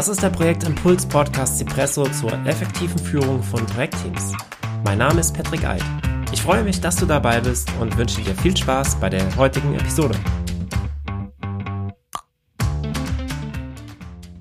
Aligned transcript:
Das 0.00 0.08
ist 0.08 0.22
der 0.22 0.30
Projektimpuls 0.30 1.04
Podcast 1.04 1.58
Cipresso 1.58 2.04
zur 2.04 2.32
effektiven 2.46 2.98
Führung 2.98 3.42
von 3.42 3.66
Projektteams. 3.66 4.34
Mein 4.82 4.96
Name 4.96 5.20
ist 5.20 5.36
Patrick 5.36 5.62
Eid. 5.66 5.82
Ich 6.32 6.40
freue 6.40 6.64
mich, 6.64 6.80
dass 6.80 6.96
du 6.96 7.04
dabei 7.04 7.38
bist 7.38 7.70
und 7.78 7.94
wünsche 7.98 8.22
dir 8.22 8.34
viel 8.36 8.56
Spaß 8.56 8.98
bei 8.98 9.10
der 9.10 9.36
heutigen 9.36 9.74
Episode. 9.74 10.14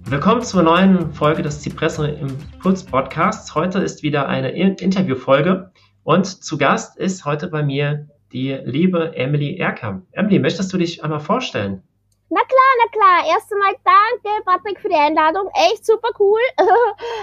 Willkommen 0.05 0.44
zur 0.44 0.64
neuen 0.64 1.12
Folge 1.12 1.41
des 1.41 1.62
Cipresso 1.62 2.05
Impuls 2.05 2.86
Podcasts. 2.86 3.54
Heute 3.54 3.80
ist 3.80 4.02
wieder 4.02 4.30
eine 4.30 4.52
Interviewfolge 4.52 5.73
und 6.04 6.26
zu 6.26 6.57
Gast 6.57 6.98
ist 6.98 7.26
heute 7.26 7.50
bei 7.50 7.64
mir 7.64 8.07
die 8.32 8.57
liebe 8.64 9.14
Emily 9.14 9.57
Erkamp. 9.57 10.05
Emily, 10.14 10.39
möchtest 10.39 10.71
du 10.71 10.78
dich 10.78 11.04
einmal 11.04 11.20
vorstellen? 11.20 11.84
Na 12.30 12.41
klar, 12.41 12.71
na 12.77 12.91
klar. 12.91 13.34
Erst 13.34 13.52
einmal 13.52 13.73
danke, 13.84 14.43
Patrick, 14.45 14.80
für 14.80 14.89
die 14.89 14.95
Einladung. 14.95 15.49
Echt 15.54 15.85
super 15.85 16.09
cool. 16.20 16.41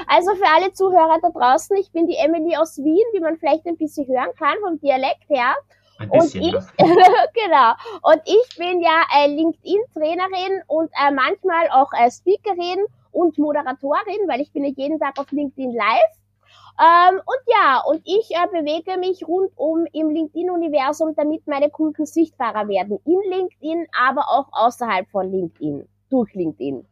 Also 0.09 0.35
für 0.35 0.47
alle 0.47 0.73
Zuhörer 0.73 1.19
da 1.21 1.31
draußen, 1.31 1.77
ich 1.77 1.91
bin 1.91 2.07
die 2.07 2.17
Emily 2.17 2.57
aus 2.57 2.79
Wien, 2.79 3.05
wie 3.13 3.21
man 3.21 3.37
vielleicht 3.37 3.67
ein 3.67 3.77
bisschen 3.77 4.07
hören 4.07 4.31
kann 4.39 4.57
vom 4.61 4.79
Dialekt 4.81 5.29
her. 5.29 5.55
Ein 5.99 6.11
bisschen, 6.11 6.55
und 6.55 6.55
ich, 6.55 6.77
genau. 7.35 7.73
Und 8.03 8.23
ich 8.25 8.57
bin 8.57 8.81
ja 8.81 9.03
äh, 9.17 9.29
LinkedIn-Trainerin 9.29 10.63
und 10.67 10.91
äh, 10.93 11.11
manchmal 11.11 11.69
auch 11.71 11.93
äh, 11.93 12.11
Speakerin 12.11 12.85
und 13.13 13.39
Moderatorin, 13.39 14.29
weil 14.29 14.41
ich 14.41 14.53
bin 14.53 14.65
ja 14.65 14.73
jeden 14.77 14.99
Tag 14.99 15.19
auf 15.19 15.31
LinkedIn 15.31 15.73
live. 15.73 16.17
Ähm, 16.79 17.21
und 17.25 17.41
ja, 17.47 17.83
und 17.87 18.03
ich 18.05 18.31
äh, 18.31 18.47
bewege 18.51 18.99
mich 18.99 19.27
rundum 19.27 19.87
im 19.93 20.11
LinkedIn-Universum, 20.11 21.15
damit 21.17 21.47
meine 21.47 21.71
Kunden 21.71 22.05
sichtbarer 22.05 22.69
werden. 22.69 22.99
In 23.05 23.21
LinkedIn, 23.31 23.87
aber 23.99 24.29
auch 24.29 24.49
außerhalb 24.53 25.09
von 25.09 25.31
LinkedIn. 25.31 25.89
Durch 26.11 26.35
LinkedIn. 26.35 26.87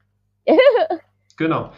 genau. 1.37 1.71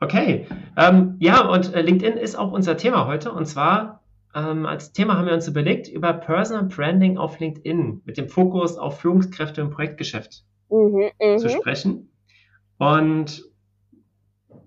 Okay. 0.00 0.46
Ähm, 0.76 1.16
ja, 1.20 1.48
und 1.48 1.74
äh, 1.74 1.82
LinkedIn 1.82 2.16
ist 2.16 2.36
auch 2.36 2.52
unser 2.52 2.76
Thema 2.76 3.06
heute. 3.06 3.32
Und 3.32 3.46
zwar 3.46 4.02
ähm, 4.34 4.66
als 4.66 4.92
Thema 4.92 5.16
haben 5.16 5.26
wir 5.26 5.34
uns 5.34 5.48
überlegt, 5.48 5.88
über 5.88 6.12
Personal 6.12 6.64
Branding 6.64 7.16
auf 7.16 7.38
LinkedIn 7.38 8.02
mit 8.04 8.18
dem 8.18 8.28
Fokus 8.28 8.76
auf 8.76 9.00
Führungskräfte 9.00 9.60
im 9.60 9.70
Projektgeschäft 9.70 10.44
Mhm, 10.68 11.10
mhm. 11.20 11.38
zu 11.38 11.48
sprechen. 11.48 12.10
Und 12.78 13.44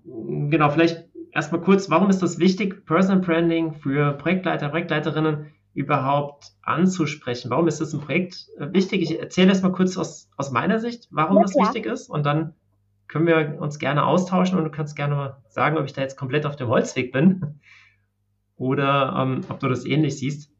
genau, 0.04 0.70
vielleicht 0.70 1.08
erstmal 1.32 1.60
kurz, 1.60 1.90
warum 1.90 2.10
ist 2.10 2.22
das 2.22 2.38
wichtig, 2.38 2.84
Personal 2.86 3.20
Branding 3.20 3.74
für 3.74 4.12
Projektleiter, 4.14 4.68
Projektleiterinnen 4.68 5.52
überhaupt 5.74 6.52
anzusprechen? 6.62 7.50
Warum 7.50 7.68
ist 7.68 7.80
das 7.80 7.92
im 7.92 8.00
Projekt 8.00 8.48
äh, 8.58 8.72
wichtig? 8.72 9.02
Ich 9.02 9.18
erzähle 9.18 9.48
erstmal 9.48 9.72
kurz 9.72 9.96
aus, 9.96 10.28
aus 10.36 10.50
meiner 10.50 10.78
Sicht, 10.78 11.08
warum 11.10 11.36
Ja, 11.36 11.42
das 11.42 11.52
klar. 11.52 11.66
wichtig 11.66 11.86
ist 11.86 12.08
und 12.08 12.24
dann 12.24 12.54
können 13.08 13.26
wir 13.26 13.60
uns 13.60 13.78
gerne 13.78 14.04
austauschen 14.04 14.56
und 14.56 14.64
du 14.64 14.70
kannst 14.70 14.94
gerne 14.94 15.14
mal 15.16 15.42
sagen, 15.48 15.76
ob 15.78 15.84
ich 15.84 15.92
da 15.92 16.00
jetzt 16.02 16.16
komplett 16.16 16.46
auf 16.46 16.56
dem 16.56 16.68
Holzweg 16.68 17.12
bin 17.12 17.60
oder 18.56 19.14
ähm, 19.18 19.40
ob 19.48 19.58
du 19.60 19.68
das 19.68 19.84
ähnlich 19.84 20.18
siehst. 20.18 20.52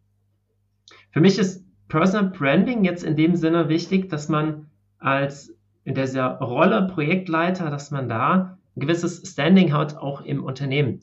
Für 1.12 1.20
mich 1.20 1.38
ist 1.38 1.64
Personal 1.88 2.30
Branding 2.30 2.84
jetzt 2.84 3.04
in 3.04 3.16
dem 3.16 3.34
Sinne 3.36 3.68
wichtig, 3.68 4.08
dass 4.08 4.28
man 4.28 4.70
als 4.98 5.56
in 5.84 5.94
dieser 5.94 6.38
Rolle 6.38 6.86
Projektleiter, 6.86 7.70
dass 7.70 7.90
man 7.90 8.08
da 8.08 8.58
ein 8.76 8.80
gewisses 8.80 9.22
Standing 9.30 9.72
hat, 9.72 9.96
auch 9.96 10.20
im 10.22 10.44
Unternehmen. 10.44 11.00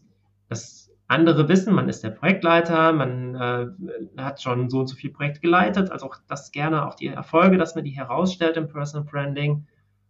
Dass 0.49 0.89
andere 1.07 1.47
wissen, 1.47 1.73
man 1.73 1.89
ist 1.89 2.03
der 2.03 2.09
Projektleiter, 2.09 2.91
man 2.91 3.35
äh, 3.35 3.67
hat 4.17 4.41
schon 4.41 4.69
so 4.69 4.79
und 4.79 4.87
so 4.87 4.95
viel 4.95 5.11
Projekte 5.11 5.39
geleitet, 5.39 5.89
also 5.89 6.07
auch 6.07 6.17
das 6.27 6.51
gerne, 6.51 6.85
auch 6.85 6.95
die 6.95 7.07
Erfolge, 7.07 7.57
dass 7.57 7.75
man 7.75 7.85
die 7.85 7.91
herausstellt 7.91 8.57
im 8.57 8.67
Personal 8.67 9.07
Branding. 9.09 9.67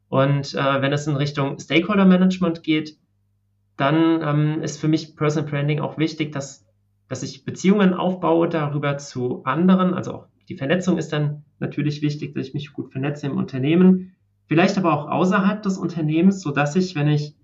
Und 0.10 0.56
äh, 0.56 0.82
wenn 0.82 0.94
es 0.94 1.06
in 1.06 1.16
Richtung 1.16 1.60
Stakeholder 1.60 2.06
Management 2.06 2.64
geht, 2.64 2.98
dann 3.76 4.22
ähm, 4.24 4.62
ist 4.64 4.80
für 4.80 4.88
mich 4.88 5.16
Personal 5.16 5.50
Branding 5.50 5.80
auch 5.82 5.98
wichtig, 6.00 6.32
dass, 6.32 6.66
dass 7.10 7.22
ich 7.22 7.46
Beziehungen 7.46 7.94
aufbaue 7.94 8.50
darüber 8.50 8.98
zu 8.98 9.44
anderen. 9.44 9.94
Also 9.94 10.14
auch 10.14 10.28
die 10.50 10.56
Vernetzung 10.56 10.98
ist 10.98 11.14
dann 11.14 11.44
natürlich 11.60 12.02
wichtig, 12.02 12.34
dass 12.34 12.48
ich 12.48 12.54
mich 12.56 12.73
gut 12.73 12.92
vernetze 12.92 13.28
im 13.28 13.38
Unternehmen, 13.38 14.16
vielleicht 14.48 14.78
aber 14.78 14.94
auch 14.94 15.10
außerhalb 15.10 15.62
des 15.62 15.78
Unternehmens, 15.78 16.42
so 16.42 16.52
dass 16.52 16.76
ich, 16.76 16.96
wenn 16.96 17.08
ich 17.08 17.36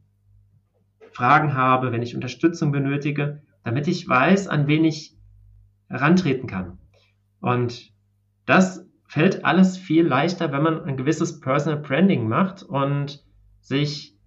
Fragen 1.14 1.54
habe, 1.54 1.92
wenn 1.92 2.02
ich 2.02 2.16
Unterstützung 2.16 2.72
benötige, 2.72 3.42
damit 3.64 3.88
ich 3.88 4.08
weiß, 4.08 4.48
an 4.48 4.68
wen 4.68 4.86
ich 4.86 5.16
herantreten 5.90 6.48
kann. 6.48 6.80
Und 7.40 7.92
das 8.46 8.86
fällt 9.08 9.46
alles 9.46 9.78
viel 9.78 10.06
leichter, 10.06 10.52
wenn 10.52 10.64
man 10.64 10.84
ein 10.84 10.98
gewisses 10.98 11.40
Personal 11.40 11.80
Branding 11.80 12.28
macht 12.28 12.64
und 12.64 13.24
sich 13.62 14.18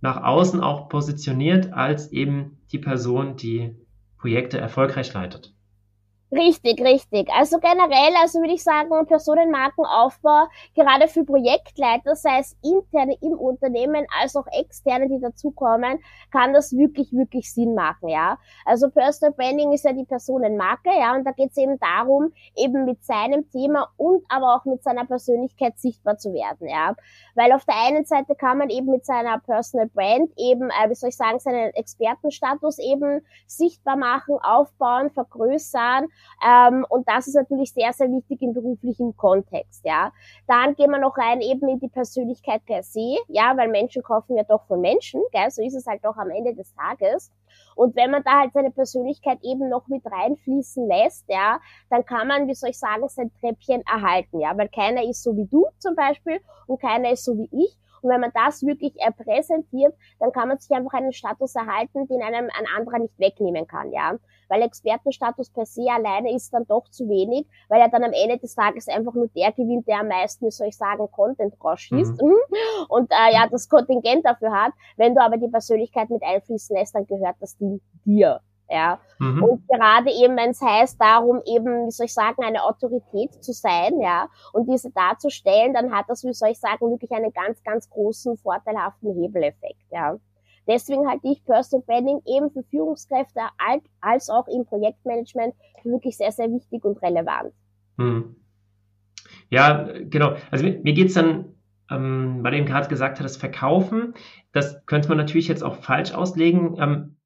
nach 0.00 0.22
außen 0.22 0.60
auch 0.60 0.88
positioniert 0.88 1.72
als 1.72 2.10
eben 2.10 2.58
die 2.72 2.78
Person, 2.78 3.36
die 3.36 3.76
Projekte 4.18 4.58
erfolgreich 4.58 5.12
leitet. 5.12 5.54
Richtig, 6.32 6.80
richtig. 6.80 7.28
Also 7.32 7.58
generell, 7.58 8.14
also 8.22 8.38
würde 8.38 8.52
ich 8.54 8.62
sagen, 8.62 8.88
Personenmarkenaufbau, 9.06 10.46
gerade 10.76 11.08
für 11.08 11.24
Projektleiter, 11.24 12.14
sei 12.14 12.38
es 12.38 12.56
interne 12.62 13.16
im 13.20 13.32
Unternehmen 13.32 14.06
als 14.20 14.36
auch 14.36 14.46
externe, 14.52 15.08
die 15.08 15.18
dazukommen, 15.20 15.98
kann 16.30 16.52
das 16.52 16.70
wirklich, 16.76 17.10
wirklich 17.12 17.52
Sinn 17.52 17.74
machen, 17.74 18.08
ja. 18.10 18.38
Also 18.64 18.90
Personal 18.90 19.32
Branding 19.34 19.72
ist 19.72 19.84
ja 19.84 19.92
die 19.92 20.04
Personenmarke, 20.04 20.90
ja, 20.96 21.16
und 21.16 21.24
da 21.24 21.32
geht 21.32 21.50
es 21.50 21.56
eben 21.56 21.80
darum, 21.80 22.32
eben 22.56 22.84
mit 22.84 23.04
seinem 23.04 23.50
Thema 23.50 23.88
und 23.96 24.22
aber 24.28 24.54
auch 24.54 24.64
mit 24.66 24.84
seiner 24.84 25.06
Persönlichkeit 25.06 25.80
sichtbar 25.80 26.16
zu 26.16 26.32
werden, 26.32 26.68
ja. 26.68 26.94
Weil 27.34 27.52
auf 27.52 27.64
der 27.64 27.74
einen 27.88 28.04
Seite 28.04 28.36
kann 28.36 28.58
man 28.58 28.70
eben 28.70 28.86
mit 28.90 29.04
seiner 29.04 29.38
Personal 29.40 29.88
Brand 29.88 30.30
eben, 30.36 30.70
äh, 30.70 30.88
wie 30.90 30.94
soll 30.94 31.08
ich 31.08 31.16
sagen, 31.16 31.40
seinen 31.40 31.74
Expertenstatus 31.74 32.78
eben 32.78 33.20
sichtbar 33.48 33.96
machen, 33.96 34.36
aufbauen, 34.42 35.10
vergrößern, 35.10 36.06
ähm, 36.46 36.86
und 36.88 37.08
das 37.08 37.26
ist 37.26 37.34
natürlich 37.34 37.72
sehr, 37.72 37.92
sehr 37.92 38.08
wichtig 38.10 38.40
im 38.42 38.52
beruflichen 38.52 39.16
Kontext, 39.16 39.84
ja. 39.84 40.12
Dann 40.46 40.74
gehen 40.74 40.90
wir 40.90 40.98
noch 40.98 41.16
rein 41.16 41.40
eben 41.40 41.68
in 41.68 41.80
die 41.80 41.88
Persönlichkeit 41.88 42.64
per 42.64 42.82
se, 42.82 43.16
ja, 43.28 43.56
weil 43.56 43.68
Menschen 43.68 44.02
kaufen 44.02 44.36
ja 44.36 44.44
doch 44.44 44.66
von 44.66 44.80
Menschen, 44.80 45.22
gell, 45.32 45.50
so 45.50 45.62
ist 45.62 45.74
es 45.74 45.86
halt 45.86 46.04
doch 46.04 46.16
am 46.16 46.30
Ende 46.30 46.54
des 46.54 46.74
Tages. 46.74 47.30
Und 47.74 47.96
wenn 47.96 48.10
man 48.10 48.22
da 48.22 48.40
halt 48.40 48.52
seine 48.52 48.70
Persönlichkeit 48.70 49.38
eben 49.42 49.68
noch 49.68 49.88
mit 49.88 50.04
reinfließen 50.06 50.86
lässt, 50.86 51.24
ja, 51.28 51.60
dann 51.88 52.04
kann 52.04 52.28
man, 52.28 52.48
wie 52.48 52.54
soll 52.54 52.70
ich 52.70 52.78
sagen, 52.78 53.08
sein 53.08 53.30
Treppchen 53.40 53.82
erhalten, 53.82 54.40
ja, 54.40 54.56
weil 54.56 54.68
keiner 54.68 55.02
ist 55.02 55.22
so 55.22 55.36
wie 55.36 55.46
du 55.46 55.66
zum 55.78 55.94
Beispiel 55.94 56.40
und 56.66 56.80
keiner 56.80 57.10
ist 57.10 57.24
so 57.24 57.36
wie 57.36 57.48
ich. 57.52 57.76
Und 58.02 58.10
wenn 58.10 58.20
man 58.20 58.32
das 58.34 58.62
wirklich 58.62 58.94
äh, 58.96 59.10
präsentiert, 59.12 59.94
dann 60.18 60.32
kann 60.32 60.48
man 60.48 60.58
sich 60.58 60.70
einfach 60.70 60.92
einen 60.94 61.12
Status 61.12 61.54
erhalten, 61.54 62.06
den 62.08 62.22
einem 62.22 62.48
ein 62.56 62.66
anderer 62.76 62.98
nicht 62.98 63.18
wegnehmen 63.18 63.66
kann, 63.66 63.92
ja. 63.92 64.16
Weil 64.48 64.62
Expertenstatus 64.62 65.50
per 65.50 65.66
se 65.66 65.86
alleine 65.90 66.34
ist 66.34 66.52
dann 66.52 66.66
doch 66.66 66.88
zu 66.90 67.08
wenig, 67.08 67.46
weil 67.68 67.80
er 67.80 67.88
dann 67.88 68.04
am 68.04 68.12
Ende 68.12 68.38
des 68.38 68.54
Tages 68.54 68.88
einfach 68.88 69.14
nur 69.14 69.28
der 69.28 69.52
gewinnt, 69.52 69.86
der 69.86 70.00
am 70.00 70.08
meisten, 70.08 70.46
wie 70.46 70.50
soll 70.50 70.68
ich 70.68 70.76
sagen, 70.76 71.08
Content 71.10 71.54
rausschießt 71.62 72.20
mhm. 72.20 72.36
und 72.88 73.10
äh, 73.12 73.34
ja, 73.34 73.46
das 73.48 73.68
Kontingent 73.68 74.24
dafür 74.24 74.52
hat. 74.52 74.72
Wenn 74.96 75.14
du 75.14 75.22
aber 75.22 75.36
die 75.36 75.48
Persönlichkeit 75.48 76.10
mit 76.10 76.22
einfließen 76.22 76.76
lässt, 76.76 76.94
dann 76.94 77.06
gehört 77.06 77.36
das 77.40 77.56
Ding 77.56 77.80
dir. 78.04 78.40
Ja, 78.72 79.00
Mhm. 79.18 79.42
und 79.42 79.68
gerade 79.68 80.10
eben, 80.10 80.36
wenn 80.36 80.50
es 80.50 80.62
heißt, 80.62 81.00
darum 81.00 81.42
eben, 81.44 81.88
wie 81.88 81.90
soll 81.90 82.06
ich 82.06 82.14
sagen, 82.14 82.44
eine 82.44 82.62
Autorität 82.62 83.42
zu 83.42 83.52
sein, 83.52 84.00
ja, 84.00 84.28
und 84.52 84.68
diese 84.68 84.92
darzustellen, 84.92 85.74
dann 85.74 85.92
hat 85.92 86.06
das, 86.08 86.22
wie 86.22 86.32
soll 86.32 86.50
ich 86.50 86.60
sagen, 86.60 86.88
wirklich 86.88 87.10
einen 87.10 87.32
ganz, 87.32 87.60
ganz 87.64 87.90
großen, 87.90 88.36
vorteilhaften 88.36 89.12
Hebeleffekt, 89.20 89.82
ja. 89.90 90.16
Deswegen 90.68 91.08
halte 91.08 91.26
ich 91.26 91.44
Personal 91.44 91.84
Branding 91.84 92.20
eben 92.26 92.50
für 92.52 92.62
Führungskräfte 92.62 93.40
als, 94.00 94.30
auch 94.30 94.46
im 94.46 94.64
Projektmanagement 94.64 95.52
für 95.82 95.90
wirklich 95.90 96.16
sehr, 96.16 96.30
sehr 96.30 96.48
wichtig 96.52 96.84
und 96.84 97.02
relevant. 97.02 97.52
Hm. 97.98 98.36
Ja, 99.48 99.88
genau. 100.04 100.34
Also 100.52 100.64
mir, 100.64 100.78
mir 100.80 100.92
geht's 100.92 101.14
dann, 101.14 101.56
ähm, 101.90 102.38
weil 102.42 102.52
du 102.52 102.58
eben 102.58 102.66
gerade 102.66 102.88
gesagt 102.88 103.18
hast, 103.18 103.24
das 103.24 103.36
Verkaufen, 103.36 104.14
das 104.52 104.86
könnte 104.86 105.08
man 105.08 105.18
natürlich 105.18 105.48
jetzt 105.48 105.64
auch 105.64 105.74
falsch 105.74 106.14
auslegen. 106.14 106.76
Ähm, 106.78 107.16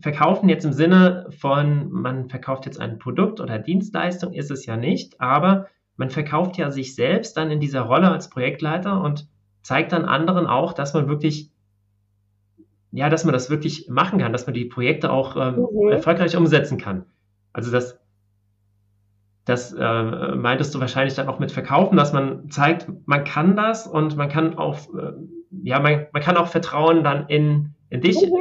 verkaufen 0.00 0.48
jetzt 0.48 0.64
im 0.64 0.72
Sinne 0.72 1.26
von, 1.38 1.90
man 1.90 2.28
verkauft 2.28 2.66
jetzt 2.66 2.80
ein 2.80 2.98
Produkt 2.98 3.40
oder 3.40 3.58
Dienstleistung, 3.58 4.32
ist 4.32 4.50
es 4.50 4.66
ja 4.66 4.76
nicht, 4.76 5.20
aber 5.20 5.66
man 5.96 6.10
verkauft 6.10 6.56
ja 6.56 6.70
sich 6.70 6.94
selbst 6.94 7.36
dann 7.36 7.50
in 7.50 7.60
dieser 7.60 7.82
Rolle 7.82 8.10
als 8.10 8.30
Projektleiter 8.30 9.00
und 9.02 9.28
zeigt 9.62 9.92
dann 9.92 10.06
anderen 10.06 10.46
auch, 10.46 10.72
dass 10.72 10.94
man 10.94 11.08
wirklich, 11.08 11.50
ja, 12.92 13.08
dass 13.08 13.24
man 13.24 13.32
das 13.34 13.50
wirklich 13.50 13.88
machen 13.88 14.18
kann, 14.18 14.32
dass 14.32 14.46
man 14.46 14.54
die 14.54 14.64
Projekte 14.64 15.10
auch 15.10 15.36
ähm, 15.36 15.66
Mhm. 15.70 15.88
erfolgreich 15.90 16.36
umsetzen 16.36 16.78
kann. 16.78 17.04
Also 17.52 17.70
das, 17.70 17.98
das 19.44 19.72
äh, 19.72 20.34
meintest 20.34 20.74
du 20.74 20.80
wahrscheinlich 20.80 21.14
dann 21.14 21.28
auch 21.28 21.38
mit 21.38 21.52
Verkaufen, 21.52 21.96
dass 21.96 22.12
man 22.12 22.50
zeigt, 22.50 22.86
man 23.06 23.24
kann 23.24 23.56
das 23.56 23.86
und 23.86 24.16
man 24.16 24.28
kann 24.28 24.56
auch, 24.56 24.78
äh, 24.94 25.12
ja, 25.62 25.80
man, 25.80 26.06
man 26.12 26.22
kann 26.22 26.36
auch 26.36 26.48
Vertrauen 26.48 27.04
dann 27.04 27.26
in, 27.28 27.74
in 27.90 28.00
dich 28.00 28.16
Mhm. 28.22 28.38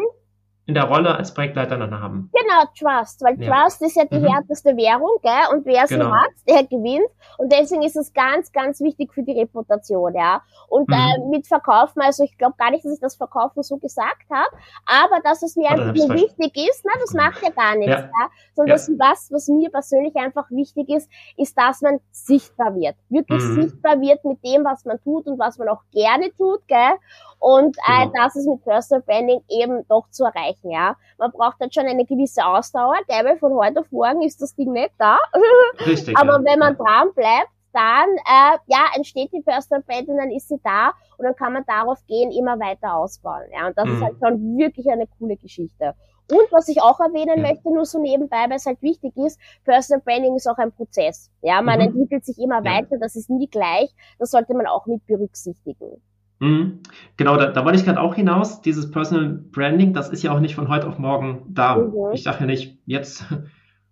In 0.69 0.75
der 0.75 0.83
Rolle 0.83 1.15
als 1.15 1.33
Projektleiter 1.33 1.77
dann 1.77 1.99
haben. 1.99 2.29
Genau, 2.31 2.63
Trust, 2.77 3.23
weil 3.23 3.41
ja. 3.41 3.51
Trust 3.51 3.81
ist 3.81 3.95
ja 3.95 4.05
die 4.05 4.19
mhm. 4.19 4.27
härteste 4.27 4.77
Währung, 4.77 5.17
gell? 5.23 5.31
Und 5.51 5.65
wer 5.65 5.87
genau. 5.87 6.05
sie 6.05 6.11
hat, 6.11 6.31
der 6.47 6.63
gewinnt. 6.63 7.09
Und 7.39 7.51
deswegen 7.51 7.81
ist 7.81 7.95
es 7.95 8.13
ganz, 8.13 8.51
ganz 8.51 8.79
wichtig 8.79 9.11
für 9.11 9.23
die 9.23 9.31
Reputation, 9.31 10.13
ja. 10.13 10.43
Und 10.67 10.87
mhm. 10.87 10.93
äh, 10.93 11.29
mit 11.31 11.47
Verkaufen, 11.47 12.01
also 12.01 12.23
ich 12.23 12.37
glaube 12.37 12.53
gar 12.59 12.69
nicht, 12.69 12.85
dass 12.85 12.93
ich 12.93 12.99
das 12.99 13.15
Verkaufen 13.15 13.63
so 13.63 13.77
gesagt 13.77 14.29
habe, 14.29 14.55
aber 14.85 15.21
dass 15.23 15.41
es 15.41 15.55
mir 15.55 15.71
Oder 15.71 15.87
einfach 15.87 15.95
nur 15.95 16.09
wichtig 16.15 16.55
ist, 16.69 16.85
na, 16.85 16.91
das 17.01 17.13
macht 17.13 17.41
ja 17.41 17.49
gar 17.49 17.75
nichts, 17.75 17.91
ja. 17.91 18.01
ja? 18.01 18.29
Sondern 18.53 18.77
ja. 18.77 18.93
was, 18.99 19.31
was 19.31 19.47
mir 19.47 19.71
persönlich 19.71 20.15
einfach 20.17 20.51
wichtig 20.51 20.87
ist, 20.89 21.09
ist, 21.35 21.57
dass 21.57 21.81
man 21.81 21.99
sichtbar 22.11 22.75
wird. 22.75 22.95
Wirklich 23.09 23.41
mhm. 23.41 23.63
sichtbar 23.63 23.99
wird 23.99 24.23
mit 24.23 24.45
dem, 24.45 24.63
was 24.63 24.85
man 24.85 25.01
tut 25.01 25.25
und 25.25 25.39
was 25.39 25.57
man 25.57 25.69
auch 25.69 25.81
gerne 25.91 26.31
tut, 26.37 26.67
gell? 26.67 26.93
Und 27.39 27.77
äh, 27.87 28.05
genau. 28.05 28.11
das 28.15 28.35
ist 28.35 28.47
mit 28.47 28.63
Personal 28.63 29.01
Branding 29.01 29.41
eben 29.49 29.87
doch 29.87 30.09
zu 30.09 30.25
erreichen, 30.25 30.58
ja. 30.63 30.95
Man 31.17 31.31
braucht 31.31 31.59
halt 31.59 31.73
schon 31.73 31.85
eine 31.85 32.05
gewisse 32.05 32.45
Ausdauer, 32.45 32.97
gell, 33.07 33.25
weil 33.25 33.37
von 33.37 33.53
heute 33.53 33.81
auf 33.81 33.91
morgen 33.91 34.21
ist 34.21 34.41
das 34.41 34.55
Ding 34.55 34.71
nicht 34.71 34.91
da. 34.97 35.17
Richtig, 35.85 36.17
Aber 36.17 36.33
ja. 36.33 36.43
wenn 36.43 36.59
man 36.59 36.77
dran 36.77 37.13
bleibt, 37.13 37.49
dann 37.73 38.09
äh, 38.25 38.57
ja, 38.67 38.87
entsteht 38.95 39.31
die 39.31 39.41
Personal 39.41 39.83
Brand 39.83 40.07
und 40.07 40.17
dann 40.17 40.31
ist 40.31 40.49
sie 40.49 40.59
da 40.63 40.91
und 41.17 41.25
dann 41.25 41.35
kann 41.35 41.53
man 41.53 41.63
darauf 41.65 41.99
gehen, 42.07 42.31
immer 42.31 42.59
weiter 42.59 42.95
ausbauen. 42.95 43.43
Ja, 43.53 43.67
und 43.67 43.77
das 43.77 43.85
mhm. 43.85 43.95
ist 43.95 44.03
halt 44.03 44.15
schon 44.23 44.57
wirklich 44.57 44.89
eine 44.89 45.07
coole 45.19 45.37
Geschichte. 45.37 45.93
Und 46.31 46.51
was 46.51 46.67
ich 46.67 46.81
auch 46.81 46.99
erwähnen 46.99 47.37
ja. 47.37 47.49
möchte, 47.49 47.73
nur 47.73 47.85
so 47.85 47.99
nebenbei, 47.99 48.45
weil 48.49 48.57
es 48.57 48.65
halt 48.65 48.81
wichtig 48.81 49.15
ist, 49.17 49.39
Personal 49.65 50.01
Branding 50.01 50.35
ist 50.35 50.47
auch 50.47 50.57
ein 50.57 50.71
Prozess. 50.71 51.31
Ja, 51.41 51.61
man 51.61 51.79
mhm. 51.79 51.85
entwickelt 51.85 52.25
sich 52.25 52.37
immer 52.37 52.63
ja. 52.63 52.77
weiter, 52.77 52.97
das 52.99 53.15
ist 53.15 53.29
nie 53.29 53.47
gleich, 53.47 53.93
das 54.19 54.31
sollte 54.31 54.53
man 54.53 54.67
auch 54.67 54.85
mit 54.85 55.05
berücksichtigen. 55.05 56.01
Mhm. 56.39 56.79
Genau, 57.17 57.35
da, 57.35 57.47
da 57.47 57.65
wollte 57.65 57.77
ich 57.77 57.85
gerade 57.85 57.99
auch 57.99 58.15
hinaus. 58.15 58.61
Dieses 58.61 58.89
Personal 58.91 59.27
Branding, 59.51 59.93
das 59.93 60.09
ist 60.09 60.23
ja 60.23 60.31
auch 60.31 60.39
nicht 60.39 60.55
von 60.55 60.69
heute 60.69 60.87
auf 60.87 60.97
morgen 60.97 61.43
da. 61.49 61.75
Mhm. 61.75 62.13
Ich 62.13 62.23
sage 62.23 62.39
ja 62.41 62.45
nicht, 62.45 62.77
jetzt, 62.85 63.25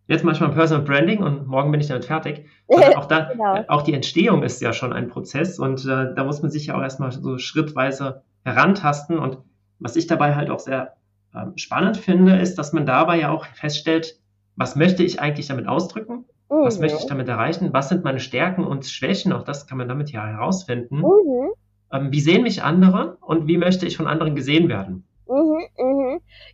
jetzt 0.07 0.23
manchmal 0.23 0.51
Personal 0.51 0.83
Branding 0.83 1.21
und 1.21 1.47
morgen 1.47 1.71
bin 1.71 1.81
ich 1.81 1.87
damit 1.87 2.05
fertig. 2.05 2.45
auch, 2.95 3.05
da, 3.05 3.31
genau. 3.31 3.63
auch 3.67 3.81
die 3.81 3.93
Entstehung 3.93 4.43
ist 4.43 4.61
ja 4.61 4.73
schon 4.73 4.93
ein 4.93 5.09
Prozess 5.09 5.59
und 5.59 5.85
äh, 5.85 6.13
da 6.15 6.23
muss 6.23 6.41
man 6.41 6.51
sich 6.51 6.67
ja 6.67 6.77
auch 6.77 6.81
erstmal 6.81 7.11
so 7.11 7.37
schrittweise 7.37 8.23
herantasten. 8.43 9.19
Und 9.19 9.39
was 9.79 9.95
ich 9.95 10.07
dabei 10.07 10.35
halt 10.35 10.49
auch 10.49 10.59
sehr 10.59 10.95
ähm, 11.35 11.53
spannend 11.57 11.97
finde, 11.97 12.37
ist, 12.37 12.55
dass 12.55 12.71
man 12.71 12.85
dabei 12.85 13.19
ja 13.19 13.29
auch 13.29 13.45
feststellt, 13.45 14.19
was 14.55 14.75
möchte 14.75 15.03
ich 15.03 15.19
eigentlich 15.19 15.47
damit 15.47 15.67
ausdrücken? 15.67 16.25
Mhm. 16.49 16.63
Was 16.63 16.79
möchte 16.79 16.97
ich 16.99 17.07
damit 17.07 17.27
erreichen? 17.27 17.73
Was 17.73 17.89
sind 17.89 18.05
meine 18.05 18.21
Stärken 18.21 18.63
und 18.63 18.85
Schwächen? 18.85 19.33
Auch 19.33 19.43
das 19.43 19.67
kann 19.67 19.77
man 19.77 19.89
damit 19.89 20.11
ja 20.11 20.25
herausfinden. 20.25 20.99
Mhm. 20.99 21.51
Ähm, 21.91 22.11
wie 22.11 22.19
sehen 22.21 22.43
mich 22.43 22.63
andere 22.63 23.17
und 23.21 23.47
wie 23.47 23.57
möchte 23.57 23.85
ich 23.85 23.97
von 23.97 24.07
anderen 24.07 24.35
gesehen 24.35 24.69
werden? 24.69 25.03
Mhm. 25.27 25.56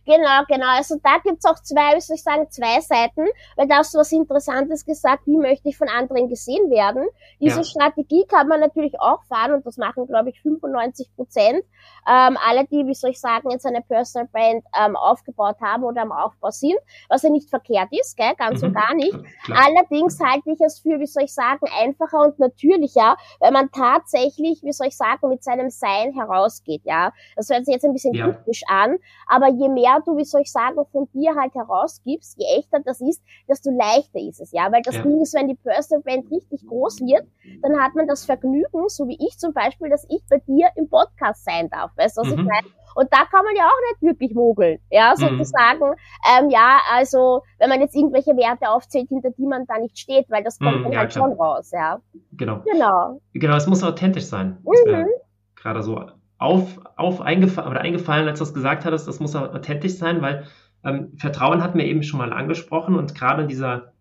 Genau, 0.06 0.42
genau. 0.48 0.66
Also 0.68 0.96
da 1.02 1.18
gibt's 1.22 1.46
auch 1.46 1.58
zwei, 1.62 1.96
wie 1.96 2.00
soll 2.00 2.16
ich 2.16 2.22
sagen, 2.22 2.46
zwei 2.50 2.80
Seiten, 2.80 3.26
weil 3.56 3.66
da 3.68 3.76
hast 3.76 3.94
du 3.94 3.98
was 3.98 4.12
Interessantes 4.12 4.84
gesagt, 4.84 5.26
wie 5.26 5.36
möchte 5.36 5.68
ich 5.68 5.78
von 5.78 5.88
anderen 5.88 6.28
gesehen 6.28 6.70
werden. 6.70 7.06
Diese 7.40 7.58
ja. 7.58 7.64
Strategie 7.64 8.24
kann 8.28 8.48
man 8.48 8.60
natürlich 8.60 9.00
auch 9.00 9.22
fahren 9.24 9.52
und 9.52 9.66
das 9.66 9.78
machen, 9.78 10.06
glaube 10.06 10.30
ich, 10.30 10.40
95 10.42 11.14
Prozent. 11.16 11.64
Ähm, 12.06 12.36
alle, 12.46 12.66
die, 12.66 12.86
wie 12.86 12.94
soll 12.94 13.10
ich 13.10 13.20
sagen, 13.20 13.50
jetzt 13.50 13.64
eine 13.64 13.80
Personal 13.80 14.28
Brand 14.30 14.64
ähm, 14.78 14.94
aufgebaut 14.96 15.56
haben 15.62 15.84
oder 15.84 16.02
am 16.02 16.12
Aufbau 16.12 16.50
sind, 16.50 16.76
was 17.08 17.22
ja 17.22 17.30
nicht 17.30 17.48
verkehrt 17.48 17.88
ist, 17.90 18.16
gell? 18.16 18.34
ganz 18.36 18.60
mhm, 18.60 18.68
und 18.68 18.74
gar 18.74 18.94
nicht. 18.94 19.16
Klar. 19.44 19.66
Allerdings 19.66 20.20
halte 20.20 20.50
ich 20.50 20.60
es 20.60 20.80
für, 20.80 21.00
wie 21.00 21.06
soll 21.06 21.24
ich 21.24 21.34
sagen, 21.34 21.66
einfacher 21.80 22.20
und 22.20 22.38
natürlicher, 22.38 23.16
wenn 23.40 23.52
man 23.52 23.70
tatsächlich, 23.70 24.62
wie 24.62 24.72
soll 24.72 24.88
ich 24.88 24.96
sagen, 24.96 25.28
mit 25.28 25.42
seinem 25.42 25.70
Sein 25.70 26.12
herausgeht, 26.12 26.82
ja. 26.84 27.12
Das 27.36 27.48
hört 27.48 27.64
sich 27.64 27.72
jetzt 27.72 27.84
ein 27.84 27.92
bisschen 27.92 28.14
ja. 28.14 28.30
kritisch 28.30 28.62
an, 28.68 28.98
aber 29.26 29.48
je 29.48 29.68
mehr 29.68 29.93
du, 30.00 30.16
wie 30.16 30.24
soll 30.24 30.42
ich 30.42 30.52
sagen, 30.52 30.76
von 30.92 31.08
dir 31.12 31.34
halt 31.34 31.54
herausgibst, 31.54 32.38
je 32.38 32.58
echter 32.58 32.80
das 32.84 33.00
ist, 33.00 33.22
desto 33.48 33.70
leichter 33.70 34.20
ist 34.20 34.40
es, 34.40 34.52
ja, 34.52 34.70
weil 34.72 34.82
das 34.82 34.96
ja. 34.96 35.02
Ding 35.02 35.20
ist, 35.20 35.34
wenn 35.34 35.48
die 35.48 35.54
Personal 35.54 36.02
Brand 36.02 36.30
richtig 36.30 36.66
groß 36.66 37.00
wird, 37.00 37.26
dann 37.62 37.80
hat 37.80 37.94
man 37.94 38.06
das 38.06 38.24
Vergnügen, 38.24 38.88
so 38.88 39.06
wie 39.08 39.18
ich 39.20 39.38
zum 39.38 39.52
Beispiel, 39.52 39.88
dass 39.90 40.06
ich 40.08 40.22
bei 40.28 40.38
dir 40.38 40.68
im 40.76 40.88
Podcast 40.88 41.44
sein 41.44 41.68
darf, 41.70 41.90
weißt 41.96 42.16
du, 42.16 42.22
was 42.22 42.28
mhm. 42.28 42.38
ich 42.40 42.44
meine? 42.44 42.68
Und 42.94 43.12
da 43.12 43.24
kann 43.24 43.44
man 43.44 43.56
ja 43.56 43.64
auch 43.64 43.90
nicht 43.90 44.02
wirklich 44.02 44.34
mogeln, 44.34 44.78
ja, 44.90 45.14
mhm. 45.16 45.20
sozusagen. 45.20 45.80
Mhm. 45.80 45.94
Ähm, 46.38 46.50
ja, 46.50 46.78
also 46.92 47.42
wenn 47.58 47.68
man 47.68 47.80
jetzt 47.80 47.96
irgendwelche 47.96 48.36
Werte 48.36 48.70
aufzählt, 48.70 49.08
hinter 49.08 49.30
die 49.30 49.46
man 49.46 49.66
da 49.66 49.78
nicht 49.78 49.98
steht, 49.98 50.30
weil 50.30 50.44
das 50.44 50.58
kommt 50.58 50.78
mhm, 50.78 50.82
dann 50.84 50.92
ja, 50.92 50.98
halt 51.00 51.10
klar. 51.10 51.28
schon 51.28 51.36
raus, 51.36 51.70
ja. 51.72 52.00
Genau. 52.32 52.60
Genau. 52.60 53.20
Genau, 53.32 53.56
es 53.56 53.66
muss 53.66 53.82
authentisch 53.82 54.26
sein. 54.26 54.58
Mhm. 54.62 55.08
Gerade 55.56 55.82
so 55.82 56.00
auf, 56.38 56.80
auf 56.96 57.20
eingefallen, 57.20 57.70
oder 57.70 57.80
eingefallen, 57.80 58.28
als 58.28 58.38
du 58.38 58.44
es 58.44 58.54
gesagt 58.54 58.84
hattest, 58.84 59.08
das 59.08 59.20
muss 59.20 59.36
authentisch 59.36 59.94
sein, 59.94 60.22
weil 60.22 60.46
ähm, 60.84 61.12
Vertrauen 61.16 61.62
hat 61.62 61.74
mir 61.74 61.86
eben 61.86 62.02
schon 62.02 62.18
mal 62.18 62.32
angesprochen 62.32 62.96
und 62.96 63.14
gerade 63.14 63.42
in 63.42 63.48
dieser 63.48 63.92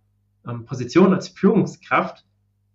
ähm, 0.47 0.65
Position 0.65 1.13
als 1.13 1.29
Führungskraft 1.29 2.25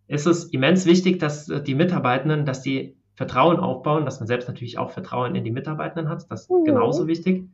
ist 0.06 0.26
es 0.26 0.44
immens 0.44 0.86
wichtig, 0.86 1.18
dass 1.18 1.48
äh, 1.48 1.62
die 1.62 1.74
Mitarbeitenden, 1.74 2.46
dass 2.46 2.62
die 2.62 2.96
Vertrauen 3.14 3.58
aufbauen, 3.58 4.04
dass 4.04 4.20
man 4.20 4.26
selbst 4.26 4.48
natürlich 4.48 4.78
auch 4.78 4.90
Vertrauen 4.90 5.34
in 5.34 5.44
die 5.44 5.50
Mitarbeitenden 5.50 6.08
hat, 6.08 6.30
das 6.30 6.42
ist 6.42 6.50
mhm. 6.50 6.64
genauso 6.64 7.06
wichtig. 7.06 7.48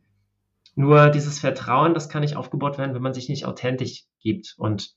Nur 0.75 1.09
dieses 1.09 1.39
Vertrauen, 1.39 1.93
das 1.93 2.09
kann 2.09 2.21
nicht 2.21 2.35
aufgebaut 2.35 2.77
werden, 2.77 2.93
wenn 2.93 3.01
man 3.01 3.13
sich 3.13 3.29
nicht 3.29 3.45
authentisch 3.45 4.05
gibt. 4.19 4.55
Und 4.57 4.93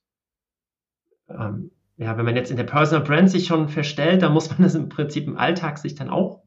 ähm, 1.29 1.71
ja, 1.97 2.17
wenn 2.17 2.25
man 2.25 2.37
jetzt 2.37 2.51
in 2.51 2.57
der 2.57 2.65
Personal 2.65 3.05
Brand 3.05 3.31
sich 3.31 3.47
schon 3.47 3.69
verstellt, 3.69 4.23
dann 4.23 4.33
muss 4.33 4.51
man 4.51 4.63
das 4.63 4.75
im 4.75 4.89
Prinzip 4.89 5.27
im 5.27 5.37
Alltag 5.37 5.79
sich 5.79 5.95
dann 5.95 6.11
auch 6.11 6.43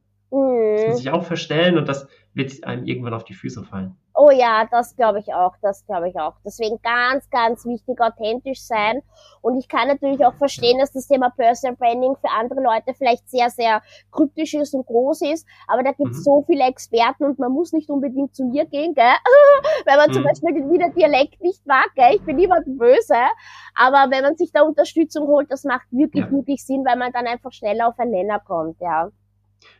muss 0.91 0.97
man 0.97 0.99
mhm. 0.99 1.03
sich 1.03 1.11
auch 1.11 1.23
verstellen 1.23 1.77
und 1.77 1.87
das 1.87 2.07
wird 2.33 2.63
einem 2.63 2.85
irgendwann 2.85 3.13
auf 3.13 3.23
die 3.23 3.33
Füße 3.33 3.63
fallen. 3.63 3.97
Oh 4.13 4.29
ja, 4.29 4.67
das 4.69 4.95
glaube 4.95 5.19
ich 5.19 5.33
auch, 5.33 5.55
das 5.61 5.85
glaube 5.85 6.09
ich 6.09 6.19
auch. 6.19 6.33
Deswegen 6.45 6.81
ganz, 6.81 7.29
ganz 7.29 7.65
wichtig, 7.65 7.99
authentisch 8.01 8.61
sein. 8.61 9.01
Und 9.41 9.57
ich 9.57 9.67
kann 9.67 9.87
natürlich 9.87 10.25
auch 10.25 10.33
verstehen, 10.35 10.79
dass 10.79 10.91
das 10.91 11.07
Thema 11.07 11.29
Personal 11.29 11.75
Branding 11.77 12.15
für 12.15 12.29
andere 12.29 12.61
Leute 12.61 12.93
vielleicht 12.93 13.29
sehr, 13.29 13.49
sehr 13.49 13.81
kryptisch 14.11 14.53
ist 14.53 14.73
und 14.73 14.85
groß 14.85 15.21
ist. 15.23 15.47
Aber 15.67 15.83
da 15.83 15.91
gibt 15.91 16.11
es 16.11 16.19
mhm. 16.19 16.23
so 16.23 16.43
viele 16.45 16.65
Experten 16.65 17.23
und 17.23 17.39
man 17.39 17.51
muss 17.51 17.71
nicht 17.71 17.89
unbedingt 17.89 18.35
zu 18.35 18.45
mir 18.45 18.65
gehen, 18.65 18.93
gell? 18.93 19.05
wenn 19.85 19.95
man 19.95 20.09
mhm. 20.09 20.13
zum 20.13 20.23
Beispiel 20.23 20.53
den 20.53 20.69
Wiener 20.69 20.89
Dialekt 20.89 21.41
nicht 21.41 21.65
mag, 21.65 21.89
gell? 21.95 22.15
Ich 22.15 22.21
bin 22.21 22.35
niemand 22.35 22.65
böse. 22.65 23.15
Aber 23.75 24.11
wenn 24.11 24.23
man 24.23 24.35
sich 24.35 24.51
da 24.51 24.61
Unterstützung 24.61 25.27
holt, 25.27 25.49
das 25.51 25.63
macht 25.63 25.87
wirklich, 25.91 26.25
ja. 26.25 26.31
wirklich 26.31 26.65
Sinn, 26.65 26.83
weil 26.85 26.97
man 26.97 27.13
dann 27.13 27.27
einfach 27.27 27.51
schneller 27.51 27.87
auf 27.87 27.97
einen 27.97 28.11
Nenner 28.11 28.39
kommt, 28.39 28.79
ja. 28.81 29.09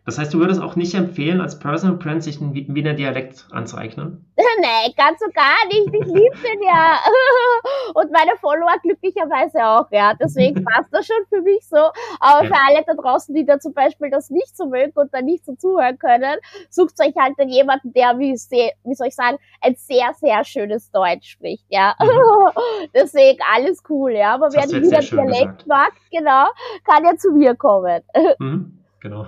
Das 0.06 0.18
heißt, 0.18 0.33
du 0.33 0.39
würdest 0.39 0.60
auch 0.60 0.75
nicht 0.75 0.95
empfehlen, 0.95 1.42
als 1.42 1.60
Personal 1.60 1.98
Brand 1.98 2.24
sich 2.24 2.42
einen 2.42 2.56
Wiener 2.56 2.94
Dialekt 2.94 3.45
anzueignen? 3.51 4.25
nee, 4.36 4.94
ganz 4.98 5.22
und 5.22 5.33
gar 5.36 5.63
nicht. 5.68 5.88
Ich 5.94 6.07
liebe 6.07 6.36
den 6.38 6.63
ja. 6.63 6.98
Und 7.94 8.12
meine 8.12 8.31
Follower 8.39 8.74
glücklicherweise 8.81 9.63
auch, 9.63 9.92
ja. 9.92 10.13
Deswegen 10.19 10.66
passt 10.66 10.92
das 10.92 11.06
schon 11.06 11.24
für 11.30 11.42
mich 11.42 11.68
so. 11.68 11.78
Aber 12.19 12.44
ja. 12.44 12.50
für 12.50 12.56
alle 12.68 12.83
da 12.86 12.94
draußen, 12.95 13.36
die 13.36 13.45
da 13.45 13.60
zum 13.60 13.74
Beispiel 13.74 14.10
das 14.10 14.31
nicht 14.31 14.57
so 14.57 14.66
mögen 14.66 14.94
und 14.95 15.13
da 15.13 15.22
nicht 15.22 15.45
so 15.45 15.54
zuhören 15.56 16.00
können, 16.00 16.39
sucht 16.72 17.00
euch 17.00 17.13
halt 17.15 17.36
dann 17.38 17.50
jemanden, 17.50 17.94
der, 17.94 18.17
wie, 18.17 18.34
wie 18.34 18.96
soll 18.96 19.08
ich 19.08 19.15
sagen, 19.15 19.38
ein 19.62 19.75
sehr, 19.75 20.13
sehr 20.20 20.44
schönes 20.44 20.89
Deutsch 20.89 21.29
spricht, 21.29 21.65
ja. 21.70 21.96
Mhm. 22.00 22.89
Deswegen 22.96 23.39
alles 23.53 23.84
cool, 23.88 24.13
ja. 24.13 24.34
Aber 24.34 24.48
das 24.48 24.56
wer 24.56 24.67
den 24.67 24.84
Wiener 24.84 25.00
Dialekt 25.00 25.63
gesagt. 25.63 25.67
mag, 25.67 25.91
genau, 26.12 26.48
kann 26.86 27.06
ja 27.06 27.15
zu 27.17 27.32
mir 27.32 27.56
kommen. 27.56 28.01
Mhm, 28.39 28.79
genau. 29.00 29.27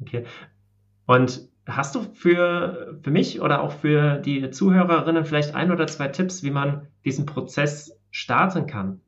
Okay. 0.00 0.24
Und 1.06 1.48
hast 1.66 1.94
du 1.94 2.02
für, 2.02 2.98
für 3.02 3.10
mich 3.10 3.40
oder 3.40 3.62
auch 3.62 3.72
für 3.72 4.18
die 4.18 4.50
Zuhörerinnen 4.50 5.24
vielleicht 5.24 5.54
ein 5.54 5.70
oder 5.70 5.86
zwei 5.86 6.08
Tipps, 6.08 6.42
wie 6.42 6.50
man 6.50 6.88
diesen 7.04 7.26
Prozess 7.26 7.98
starten 8.10 8.66
kann? 8.66 9.00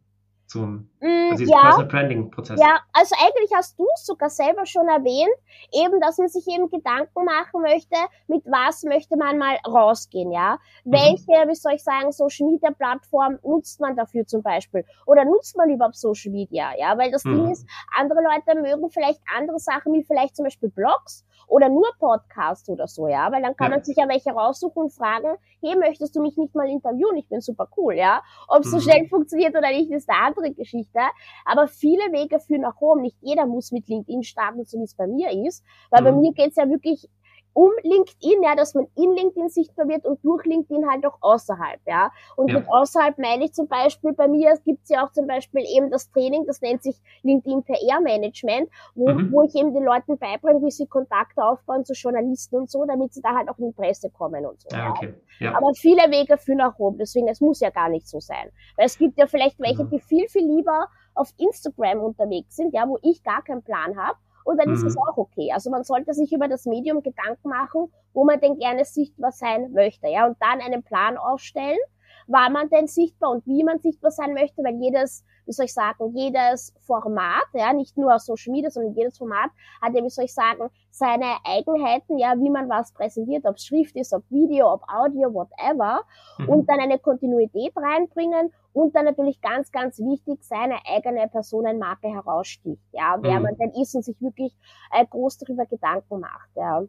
zum 0.51 0.91
mm, 1.01 1.20
also 1.33 1.45
ja, 1.45 1.61
Personal 1.61 1.87
Branding 1.87 2.31
Prozess. 2.31 2.61
Ja, 2.61 2.81
also 2.93 3.15
eigentlich 3.23 3.51
hast 3.55 3.79
du 3.79 3.87
es 3.95 4.07
sogar 4.07 4.31
selber 4.31 4.67
schon 4.67 4.89
erwähnt, 4.89 5.35
eben, 5.73 6.01
dass 6.01 6.19
man 6.19 6.29
sich 6.29 6.47
eben 6.49 6.71
Gedanken 6.71 7.25
machen 7.25 7.63
möchte, 7.63 7.97
mit 8.27 8.45
was 8.47 8.83
möchte 8.85 9.17
man 9.17 9.39
mal 9.39 9.57
rausgehen, 9.67 10.33
ja? 10.33 10.59
Mhm. 10.85 10.93
Welche, 10.93 11.49
wie 11.49 11.55
soll 11.55 11.75
ich 11.75 11.83
sagen, 11.83 12.13
Social 12.13 12.49
Media 12.49 12.71
Plattform 12.71 13.39
nutzt 13.43 13.81
man 13.81 13.97
dafür 13.97 14.27
zum 14.27 14.43
Beispiel? 14.43 14.85
Oder 15.07 15.25
nutzt 15.25 15.57
man 15.57 15.71
überhaupt 15.71 15.97
Social 15.97 16.33
Media, 16.33 16.71
ja? 16.79 16.97
Weil 16.99 17.11
das 17.11 17.25
mhm. 17.25 17.35
Ding 17.35 17.51
ist, 17.53 17.67
andere 17.97 18.21
Leute 18.23 18.61
mögen 18.61 18.91
vielleicht 18.91 19.21
andere 19.37 19.59
Sachen, 19.59 19.93
wie 19.93 20.05
vielleicht 20.05 20.37
zum 20.37 20.45
Beispiel 20.45 20.71
Blogs 20.71 21.25
oder 21.47 21.69
nur 21.69 21.89
Podcasts 21.99 22.69
oder 22.69 22.87
so, 22.87 23.09
ja? 23.09 23.31
Weil 23.33 23.43
dann 23.43 23.57
kann 23.57 23.71
ja. 23.71 23.77
man 23.77 23.85
sich 23.85 23.97
ja 23.97 24.09
welche 24.09 24.31
raussuchen 24.31 24.85
und 24.85 24.93
fragen, 24.93 25.37
hey, 25.63 25.77
möchtest 25.77 26.15
du 26.17 26.23
mich 26.23 26.37
nicht 26.37 26.55
mal 26.55 26.69
interviewen? 26.69 27.17
Ich 27.17 27.29
bin 27.29 27.41
super 27.41 27.69
cool, 27.77 27.95
ja? 27.95 28.23
Ob 28.49 28.61
es 28.61 28.67
mhm. 28.67 28.71
so 28.71 28.81
schnell 28.81 29.09
funktioniert 29.09 29.57
oder 29.57 29.69
nicht, 29.69 29.91
ist 29.91 30.09
eine 30.09 30.23
andere 30.23 30.53
Geschichte. 30.53 31.01
Aber 31.45 31.69
viele 31.69 32.03
Wege 32.13 32.41
führen 32.41 32.63
nach 32.63 32.81
Rom. 32.81 33.03
Nicht 33.03 33.17
jeder 33.21 33.47
muss 33.47 33.73
mit 33.73 33.89
LinkedIn 33.89 34.23
starten, 34.23 34.65
so 34.65 34.79
wie 34.79 34.85
es 34.85 34.95
bei 34.95 35.07
mir 35.07 35.31
ist. 35.47 35.65
Weil 35.91 36.03
mhm. 36.03 36.05
bei 36.05 36.13
mir 36.13 36.33
geht's 36.33 36.57
ja 36.57 36.69
wirklich 36.69 37.09
um 37.53 37.71
LinkedIn, 37.83 38.43
ja, 38.43 38.55
dass 38.55 38.75
man 38.75 38.87
in 38.97 39.13
LinkedIn 39.13 39.49
sichtbar 39.49 39.89
wird 39.89 40.05
und 40.05 40.25
durch 40.25 40.45
LinkedIn 40.45 40.89
halt 40.89 41.05
auch 41.05 41.19
außerhalb, 41.21 41.81
ja. 41.87 42.13
Und 42.37 42.49
ja. 42.51 42.61
mit 42.61 42.69
außerhalb 42.69 43.19
meine 43.19 43.45
ich 43.45 43.53
zum 43.53 43.69
Beispiel, 43.69 44.13
bei 44.13 44.29
mir 44.29 44.57
gibt's 44.65 44.89
ja 44.89 45.05
auch 45.05 45.13
zum 45.13 45.27
Beispiel 45.27 45.65
eben 45.77 45.91
das 45.91 46.11
Training, 46.11 46.47
das 46.47 46.61
nennt 46.61 46.83
sich 46.83 46.97
LinkedIn 47.23 47.65
PR 47.65 48.01
Management, 48.01 48.71
wo, 48.95 49.09
mhm. 49.09 49.33
wo 49.33 49.43
ich 49.43 49.55
eben 49.55 49.75
den 49.75 49.85
Leuten 49.85 50.19
beibringe, 50.19 50.63
wie 50.63 50.71
sie 50.71 50.87
Kontakte 50.87 51.45
aufbauen 51.45 51.85
zu 51.85 51.93
Journalisten 51.93 52.57
und 52.57 52.71
so, 52.71 52.85
damit 52.85 53.13
sie 53.13 53.23
da 53.23 53.35
halt 53.35 53.49
auch 53.49 53.59
in 53.59 53.67
die 53.69 53.73
Presse 53.73 54.11
kommen 54.11 54.47
und 54.47 54.61
so. 54.61 54.69
Ja, 54.77 54.91
okay. 54.91 55.15
ja. 55.39 55.57
Aber 55.57 55.73
viele 55.75 56.03
Wege 56.11 56.39
führen 56.39 56.59
nach 56.59 56.79
Rom, 56.79 56.97
deswegen, 56.99 57.29
es 57.29 57.41
muss 57.41 57.61
ja 57.61 57.71
gar 57.71 57.89
nicht 57.89 58.09
so 58.09 58.21
sein. 58.21 58.51
Weil 58.77 58.87
es 58.87 58.97
gibt 58.97 59.19
ja 59.19 59.27
vielleicht 59.27 59.59
welche, 59.59 59.85
mhm. 59.85 59.91
die 59.91 60.01
viel, 60.01 60.29
viel 60.29 60.47
lieber 60.47 60.89
auf 61.15 61.33
Instagram 61.37 62.01
unterwegs 62.01 62.57
sind, 62.57 62.73
ja, 62.73 62.89
wo 62.89 62.99
ich 63.03 63.23
gar 63.23 63.43
keinen 63.43 63.63
Plan 63.63 63.97
habe 63.97 64.17
und 64.45 64.59
dann 64.59 64.69
mhm. 64.69 64.75
ist 64.75 64.83
es 64.85 64.97
auch 64.97 65.17
okay. 65.17 65.51
Also 65.53 65.71
man 65.71 65.85
sollte 65.85 66.15
sich 66.15 66.33
über 66.33 66.49
das 66.49 66.67
Medium 66.67 67.03
Gedanken 67.03 67.49
machen, 67.49 67.93
wo 68.13 68.25
man 68.25 68.41
denn 68.41 68.59
gerne 68.59 68.85
sichtbar 68.85 69.33
sein 69.33 69.73
möchte, 69.73 70.09
ja, 70.09 70.27
und 70.27 70.37
dann 70.41 70.61
einen 70.61 70.83
Plan 70.83 71.17
aufstellen, 71.17 71.79
wann 72.27 72.53
man 72.53 72.69
denn 72.71 72.87
sichtbar 72.87 73.31
und 73.31 73.47
wie 73.47 73.65
man 73.65 73.79
sichtbar 73.81 74.11
sein 74.11 74.35
möchte, 74.35 74.63
weil 74.63 74.77
jedes, 74.81 75.25
wie 75.47 75.53
soll 75.53 75.67
ich 75.67 75.75
sagen, 75.75 76.15
jedes 76.15 76.75
Format, 76.87 77.47
ja, 77.53 77.73
nicht 77.73 77.97
nur 77.97 78.19
Social 78.19 78.53
Media, 78.53 78.71
sondern 78.71 78.95
jedes 78.95 79.19
Format 79.19 79.51
hat 79.81 79.95
ja, 79.95 80.03
wie 80.03 80.11
soll 80.11 80.25
ich 80.25 80.35
sagen, 80.35 80.69
seine 80.91 81.37
Eigenheiten, 81.45 82.19
ja, 82.19 82.35
wie 82.39 82.51
man 82.51 82.69
was 82.69 82.93
präsentiert, 82.93 83.45
ob 83.45 83.59
Schrift 83.59 83.97
ist, 83.97 84.13
ob 84.13 84.23
Video, 84.31 84.73
ob 84.73 84.83
Audio, 84.89 85.33
whatever, 85.33 86.03
mhm. 86.39 86.49
und 86.49 86.69
dann 86.69 86.81
eine 86.81 86.99
Kontinuität 86.99 87.73
reinbringen 87.77 88.53
und 88.73 88.95
dann 88.95 89.05
natürlich 89.05 89.41
ganz, 89.41 89.73
ganz 89.73 89.99
wichtig, 89.99 90.43
seine 90.43 90.77
eigene 90.87 91.29
Personenmarke 91.29 92.09
heraussticht, 92.09 92.83
ja, 92.93 93.19
wer 93.21 93.39
mhm. 93.39 93.43
man 93.43 93.57
denn 93.57 93.73
ist 93.81 93.95
und 93.95 94.05
sich 94.05 94.21
wirklich 94.21 94.55
äh, 94.93 95.05
groß 95.07 95.39
darüber 95.39 95.67
Gedanken 95.67 96.21
macht, 96.21 96.51
ja. 96.57 96.83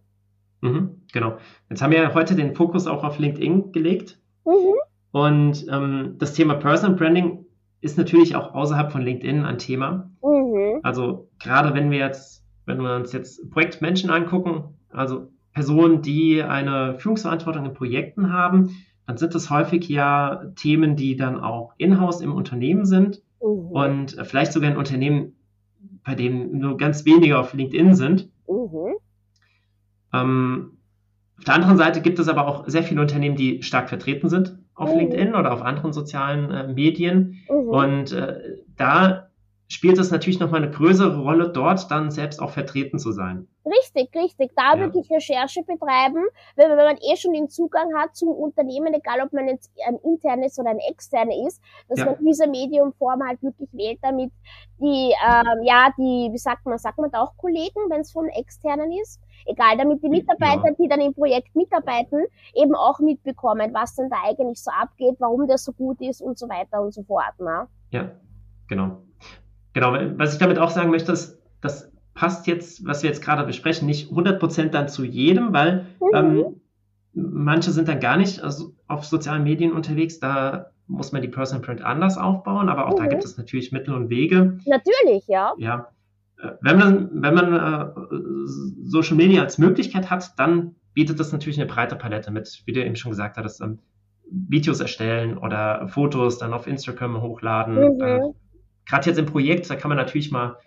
Mhm, 0.62 1.02
genau. 1.12 1.38
Jetzt 1.70 1.82
haben 1.82 1.92
wir 1.92 2.14
heute 2.14 2.36
den 2.36 2.56
Fokus 2.56 2.88
auch 2.88 3.04
auf 3.04 3.18
LinkedIn 3.18 3.72
gelegt. 3.72 4.20
Mhm. 4.46 4.76
Und 5.12 5.68
ähm, 5.70 6.16
das 6.20 6.34
Thema 6.34 6.56
Personal 6.56 6.96
Branding 6.96 7.46
ist 7.82 7.98
natürlich 7.98 8.36
auch 8.36 8.54
außerhalb 8.54 8.92
von 8.92 9.02
LinkedIn 9.02 9.44
ein 9.44 9.58
Thema. 9.58 10.10
Mhm. 10.24 10.80
Also 10.84 11.30
gerade 11.40 11.74
wenn 11.74 11.92
wir 11.92 11.98
jetzt, 11.98 12.46
wenn 12.66 12.80
wir 12.80 12.96
uns 12.96 13.12
jetzt 13.12 13.50
Projektmenschen 13.50 14.12
angucken, 14.12 14.76
also 14.90 15.30
Personen, 15.54 16.02
die 16.02 16.42
eine 16.42 16.98
Führungsverantwortung 17.00 17.66
in 17.66 17.74
Projekten 17.74 18.32
haben, 18.32 18.70
dann 19.08 19.18
sind 19.18 19.36
das 19.36 19.50
häufig 19.50 19.90
ja 19.90 20.46
Themen, 20.56 20.96
die 20.96 21.16
dann 21.16 21.40
auch 21.40 21.74
in-house 21.78 22.22
im 22.22 22.34
Unternehmen 22.34 22.86
sind 22.86 23.22
mhm. 23.42 23.72
und 23.72 24.18
vielleicht 24.24 24.54
sogar 24.54 24.70
in 24.70 24.78
Unternehmen, 24.78 25.36
bei 26.06 26.16
denen 26.16 26.60
nur 26.60 26.78
ganz 26.78 27.04
wenige 27.06 27.38
auf 27.38 27.54
LinkedIn 27.54 27.96
sind. 27.96 28.30
Mhm. 28.48 28.96
Ähm, 30.14 30.78
auf 31.40 31.46
der 31.46 31.56
anderen 31.56 31.78
Seite 31.78 32.02
gibt 32.02 32.20
es 32.20 32.28
aber 32.28 32.48
auch 32.48 32.68
sehr 32.68 32.84
viele 32.84 33.02
Unternehmen, 33.02 33.36
die 33.36 33.64
stark 33.64 33.90
vertreten 33.90 34.30
sind 34.30 34.61
auf 34.82 34.92
mhm. 34.92 35.00
LinkedIn 35.00 35.36
oder 35.36 35.54
auf 35.54 35.62
anderen 35.62 35.94
sozialen 35.94 36.52
äh, 36.52 36.68
Medien. 36.68 37.38
Mhm. 37.50 37.70
Und 37.70 38.12
äh, 38.12 38.58
da 38.78 39.31
spielt 39.72 39.98
es 39.98 40.12
natürlich 40.12 40.40
nochmal 40.40 40.62
eine 40.62 40.72
größere 40.72 41.22
Rolle, 41.22 41.50
dort 41.50 41.90
dann 41.90 42.12
selbst 42.12 42.42
auch 42.42 42.50
vertreten 42.50 43.00
zu 43.00 43.14
sein. 43.14 43.48
Richtig, 43.66 44.14
richtig. 44.14 44.52
Da 44.56 44.76
ja. 44.76 44.80
wirklich 44.80 45.10
Recherche 45.10 45.64
betreiben, 45.64 46.26
weil 46.58 46.70
wenn 46.70 46.76
man 46.76 46.98
eh 46.98 47.16
schon 47.16 47.32
den 47.32 47.48
Zugang 47.48 47.96
hat 47.96 48.14
zum 48.14 48.30
Unternehmen, 48.30 48.94
egal 48.94 49.22
ob 49.22 49.32
man 49.32 49.48
jetzt 49.48 49.72
ein 49.88 49.98
internes 50.04 50.60
oder 50.60 50.72
ein 50.72 50.80
externes 50.80 51.36
ist, 51.48 51.62
dass 51.88 52.00
ja. 52.00 52.06
man 52.06 52.16
diese 52.20 52.48
Mediumform 52.48 53.26
halt 53.26 53.42
wirklich 53.42 53.70
wählt, 53.72 54.00
damit 54.02 54.34
die, 54.80 55.14
ähm, 55.26 55.64
ja, 55.64 55.90
die, 55.98 56.30
wie 56.32 56.38
sagt 56.38 56.66
man, 56.66 56.78
sagt 56.78 56.98
man 56.98 57.10
da 57.10 57.22
auch 57.22 57.38
Kollegen, 57.38 57.80
wenn 57.90 58.02
es 58.02 58.12
von 58.12 58.28
externen 58.28 58.92
ist? 58.92 59.22
Egal, 59.46 59.78
damit 59.78 60.04
die 60.04 60.10
Mitarbeiter, 60.10 60.68
ja. 60.68 60.76
die 60.78 60.88
dann 60.90 61.00
im 61.00 61.14
Projekt 61.14 61.56
mitarbeiten, 61.56 62.26
eben 62.56 62.76
auch 62.76 63.00
mitbekommen, 63.00 63.74
was 63.74 63.96
denn 63.96 64.10
da 64.10 64.18
eigentlich 64.26 64.62
so 64.62 64.70
abgeht, 64.72 65.16
warum 65.20 65.48
das 65.48 65.64
so 65.64 65.72
gut 65.72 66.02
ist 66.02 66.22
und 66.22 66.38
so 66.38 66.50
weiter 66.50 66.82
und 66.82 66.94
so 66.94 67.04
fort. 67.04 67.40
Ne? 67.40 67.68
Ja, 67.92 68.12
genau. 68.68 68.98
Genau, 69.74 69.94
was 70.18 70.34
ich 70.34 70.40
damit 70.40 70.60
auch 70.60 70.70
sagen 70.70 70.90
möchte, 70.90 71.12
ist, 71.12 71.40
das 71.62 71.92
passt 72.14 72.48
jetzt, 72.48 72.86
was 72.86 73.04
wir 73.04 73.10
jetzt 73.10 73.24
gerade 73.24 73.46
besprechen, 73.46 73.86
nicht 73.88 74.12
100% 74.12 74.70
dann 74.70 74.90
zu 74.90 75.04
jedem, 75.04 75.54
weil 75.54 75.86
mhm. 76.00 76.14
ähm, 76.14 76.62
manche 77.14 77.72
sind 77.72 77.88
dann 77.88 78.00
gar 78.00 78.18
nicht 78.18 78.42
also 78.42 78.74
auf 78.88 79.06
sozialen 79.06 79.44
Medien 79.44 79.72
unterwegs, 79.72 80.20
da 80.20 80.72
muss 80.88 81.14
man 81.14 81.22
die 81.22 81.30
Personal 81.30 81.62
Print 81.62 81.82
anders 81.82 82.18
aufbauen, 82.18 82.68
aber 82.68 82.88
auch 82.88 82.94
mhm. 82.94 83.04
da 83.04 83.08
gibt 83.08 83.24
es 83.24 83.38
natürlich 83.38 83.72
Mittel 83.72 83.94
und 83.94 84.10
Wege. 84.10 84.60
Natürlich, 84.66 85.26
ja. 85.28 85.54
Ja. 85.58 85.88
Äh, 86.42 86.52
wenn 86.62 86.78
man, 86.78 87.10
wenn 87.14 87.34
man 87.34 87.54
äh, 87.54 87.92
Social 88.84 89.16
Media 89.16 89.42
als 89.42 89.58
Möglichkeit 89.58 90.10
hat, 90.10 90.38
dann 90.38 90.76
bietet 90.94 91.20
das 91.20 91.32
natürlich 91.32 91.60
eine 91.60 91.72
breite 91.72 91.96
Palette 91.96 92.32
mit, 92.32 92.64
wie 92.66 92.74
du 92.74 92.84
eben 92.84 92.98
schon 92.98 93.12
gesagt 93.12 93.38
hattest, 93.38 93.62
ähm, 93.62 93.80
Videos 94.30 94.80
erstellen 94.80 95.38
oder 95.38 95.88
Fotos 95.88 96.38
dann 96.38 96.54
auf 96.54 96.68
Instagram 96.68 97.22
hochladen, 97.22 97.76
mhm. 97.76 98.34
Gerade 98.92 99.10
jetzt 99.10 99.18
im 99.18 99.26
Projekt, 99.26 99.70
da 99.70 99.76
kann 99.76 99.90
man 99.90 99.98
natürlich 99.98 100.32
mal 100.32 100.58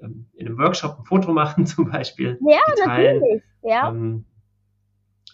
ähm, 0.00 0.26
in 0.34 0.46
einem 0.46 0.58
Workshop 0.58 0.98
ein 0.98 1.04
Foto 1.04 1.32
machen, 1.32 1.66
zum 1.66 1.90
Beispiel. 1.90 2.38
Ja, 2.40 2.60
natürlich. 2.86 3.42
Ja. 3.62 3.88
Ähm, 3.90 4.24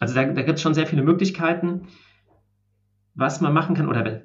also 0.00 0.14
da, 0.14 0.24
da 0.24 0.42
gibt 0.42 0.56
es 0.56 0.62
schon 0.62 0.74
sehr 0.74 0.86
viele 0.86 1.02
Möglichkeiten, 1.02 1.86
was 3.14 3.40
man 3.40 3.52
machen 3.52 3.76
kann. 3.76 3.88
Oder 3.88 4.22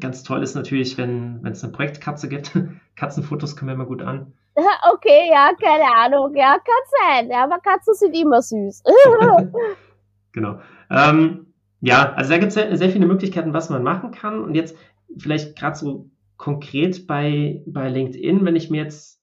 ganz 0.00 0.24
toll 0.24 0.42
ist 0.42 0.56
natürlich, 0.56 0.98
wenn 0.98 1.46
es 1.46 1.62
eine 1.62 1.72
Projektkatze 1.72 2.28
gibt. 2.28 2.50
Katzenfotos 2.96 3.56
kommen 3.56 3.72
immer 3.72 3.86
gut 3.86 4.02
an. 4.02 4.34
Okay, 4.92 5.28
ja, 5.30 5.50
keine 5.60 5.92
Ahnung. 5.96 6.36
Ja, 6.36 6.52
kann 6.52 6.84
sein. 7.02 7.28
Ja, 7.28 7.44
aber 7.44 7.58
Katzen 7.58 7.94
sind 7.94 8.14
immer 8.14 8.40
süß. 8.40 8.84
genau. 10.32 10.60
Ähm, 10.90 11.52
ja, 11.80 12.12
also 12.12 12.30
da 12.30 12.38
gibt 12.38 12.48
es 12.48 12.54
sehr, 12.54 12.76
sehr 12.76 12.90
viele 12.90 13.06
Möglichkeiten, 13.06 13.52
was 13.52 13.68
man 13.68 13.82
machen 13.82 14.12
kann. 14.12 14.44
Und 14.44 14.54
jetzt 14.54 14.76
vielleicht 15.18 15.58
gerade 15.58 15.76
so 15.76 16.08
konkret 16.44 17.06
bei, 17.06 17.62
bei 17.66 17.88
LinkedIn, 17.88 18.44
wenn 18.44 18.54
ich 18.54 18.68
mir 18.68 18.82
jetzt 18.82 19.18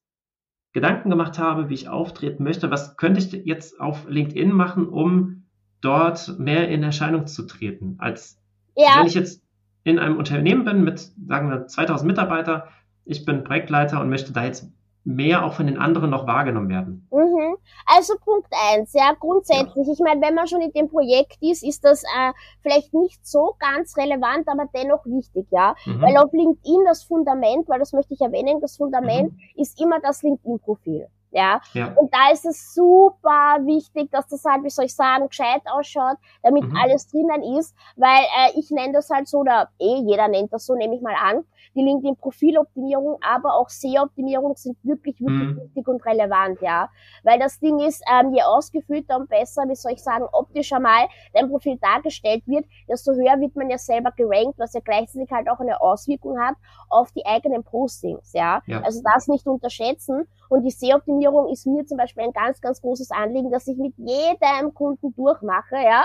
Gedanken 0.73 1.11
gemacht 1.11 1.37
habe, 1.37 1.69
wie 1.69 1.75
ich 1.75 1.87
auftreten 1.87 2.41
möchte, 2.41 2.71
was 2.71 2.97
könnte 2.97 3.19
ich 3.19 3.31
jetzt 3.45 3.79
auf 3.79 4.09
LinkedIn 4.09 4.51
machen, 4.51 4.87
um 4.87 5.43
dort 5.81 6.39
mehr 6.39 6.67
in 6.69 6.81
Erscheinung 6.81 7.27
zu 7.27 7.45
treten? 7.45 7.97
Als 7.99 8.41
ja. 8.75 8.95
wenn 8.97 9.05
ich 9.05 9.13
jetzt 9.13 9.43
in 9.83 9.99
einem 9.99 10.17
Unternehmen 10.17 10.65
bin 10.65 10.83
mit, 10.83 11.11
sagen 11.27 11.51
wir, 11.51 11.67
2000 11.67 12.07
Mitarbeiter, 12.07 12.69
ich 13.05 13.23
bin 13.23 13.43
Projektleiter 13.43 14.01
und 14.01 14.09
möchte 14.09 14.33
da 14.33 14.43
jetzt 14.43 14.71
mehr 15.03 15.46
auch 15.46 15.53
von 15.53 15.67
den 15.67 15.77
anderen 15.77 16.10
noch 16.10 16.27
wahrgenommen 16.27 16.70
werden? 16.70 17.08
Mhm. 17.12 17.58
Also 17.86 18.13
Punkt 18.24 18.51
eins, 18.72 18.93
ja, 18.93 19.13
grundsätzlich. 19.20 19.88
Ja. 19.88 19.93
Ich 19.93 20.00
meine, 20.00 20.22
wenn 20.22 20.36
man 20.36 20.48
schon 20.48 20.62
in 20.62 20.72
dem 20.72 20.89
Projekt 20.89 21.38
ist, 21.41 21.63
ist 21.63 21.84
das 21.84 22.03
äh, 22.03 22.34
vielleicht 22.62 22.93
nicht 22.93 23.25
so 23.25 23.55
ganz 23.60 23.98
relevant, 23.98 24.48
aber 24.48 24.65
dennoch 24.75 25.05
wichtig, 25.05 25.48
ja. 25.51 25.75
Mhm. 25.86 26.01
Weil 26.01 26.17
auf 26.17 26.31
LinkedIn 26.31 26.84
das 26.86 27.03
Fundament, 27.03 27.67
weil 27.67 27.79
das 27.79 27.93
möchte 27.93 28.13
ich 28.13 28.22
erwähnen, 28.22 28.62
das 28.62 28.77
Fundament 28.77 29.34
mhm. 29.34 29.39
ist 29.55 29.79
immer 29.81 30.00
das 30.00 30.22
LinkedIn-Profil. 30.24 31.08
Ja? 31.31 31.61
ja. 31.73 31.93
Und 31.95 32.13
da 32.13 32.31
ist 32.31 32.45
es 32.45 32.73
super 32.73 33.57
wichtig, 33.61 34.11
dass 34.11 34.27
das 34.27 34.43
halt, 34.43 34.63
wie 34.63 34.69
soll 34.69 34.85
ich 34.85 34.95
sagen, 34.95 35.27
gescheit 35.27 35.61
ausschaut, 35.65 36.17
damit 36.43 36.63
mhm. 36.63 36.75
alles 36.75 37.07
drinnen 37.07 37.57
ist, 37.57 37.75
weil 37.95 38.21
äh, 38.21 38.59
ich 38.59 38.69
nenne 38.69 38.93
das 38.93 39.09
halt 39.09 39.27
so, 39.27 39.39
oder 39.39 39.69
eh, 39.79 40.01
jeder 40.05 40.27
nennt 40.27 40.51
das 40.53 40.65
so, 40.65 40.75
nehme 40.75 40.95
ich 40.95 41.01
mal 41.01 41.15
an, 41.15 41.43
die 41.75 41.81
LinkedIn-Profiloptimierung, 41.81 43.17
aber 43.21 43.55
auch 43.55 43.69
SEO-Optimierung 43.69 44.55
sind 44.55 44.77
wirklich, 44.83 45.19
wirklich 45.21 45.55
mhm. 45.55 45.61
wichtig 45.61 45.88
und 45.88 46.05
relevant, 46.05 46.61
ja. 46.61 46.89
Weil 47.23 47.39
das 47.39 47.59
Ding 47.59 47.79
ist, 47.79 48.03
ähm, 48.11 48.33
je 48.33 48.41
ausgefüllter 48.43 49.17
und 49.17 49.29
besser, 49.29 49.63
wie 49.67 49.75
soll 49.75 49.93
ich 49.93 50.03
sagen, 50.03 50.25
optischer 50.31 50.79
mal 50.79 51.07
dein 51.33 51.50
Profil 51.50 51.77
dargestellt 51.81 52.43
wird, 52.45 52.65
desto 52.89 53.13
höher 53.13 53.39
wird 53.39 53.55
man 53.55 53.69
ja 53.69 53.77
selber 53.77 54.11
gerankt, 54.11 54.59
was 54.59 54.73
ja 54.73 54.81
gleichzeitig 54.83 55.31
halt 55.31 55.50
auch 55.50 55.59
eine 55.59 55.79
Auswirkung 55.81 56.39
hat 56.39 56.55
auf 56.89 57.11
die 57.13 57.25
eigenen 57.25 57.63
Postings, 57.63 58.33
ja. 58.33 58.61
ja. 58.65 58.81
Also 58.81 59.01
das 59.03 59.27
nicht 59.27 59.47
unterschätzen. 59.47 60.27
Und 60.51 60.63
die 60.63 60.72
SEO-Optimierung 60.72 61.48
ist 61.48 61.65
mir 61.65 61.86
zum 61.86 61.98
Beispiel 61.98 62.25
ein 62.25 62.34
ganz, 62.34 62.60
ganz 62.60 62.81
großes 62.81 63.10
Anliegen, 63.12 63.51
dass 63.51 63.67
ich 63.67 63.77
mit 63.77 63.93
jedem 63.96 64.74
Kunden 64.74 65.15
durchmache, 65.15 65.75
ja. 65.75 66.03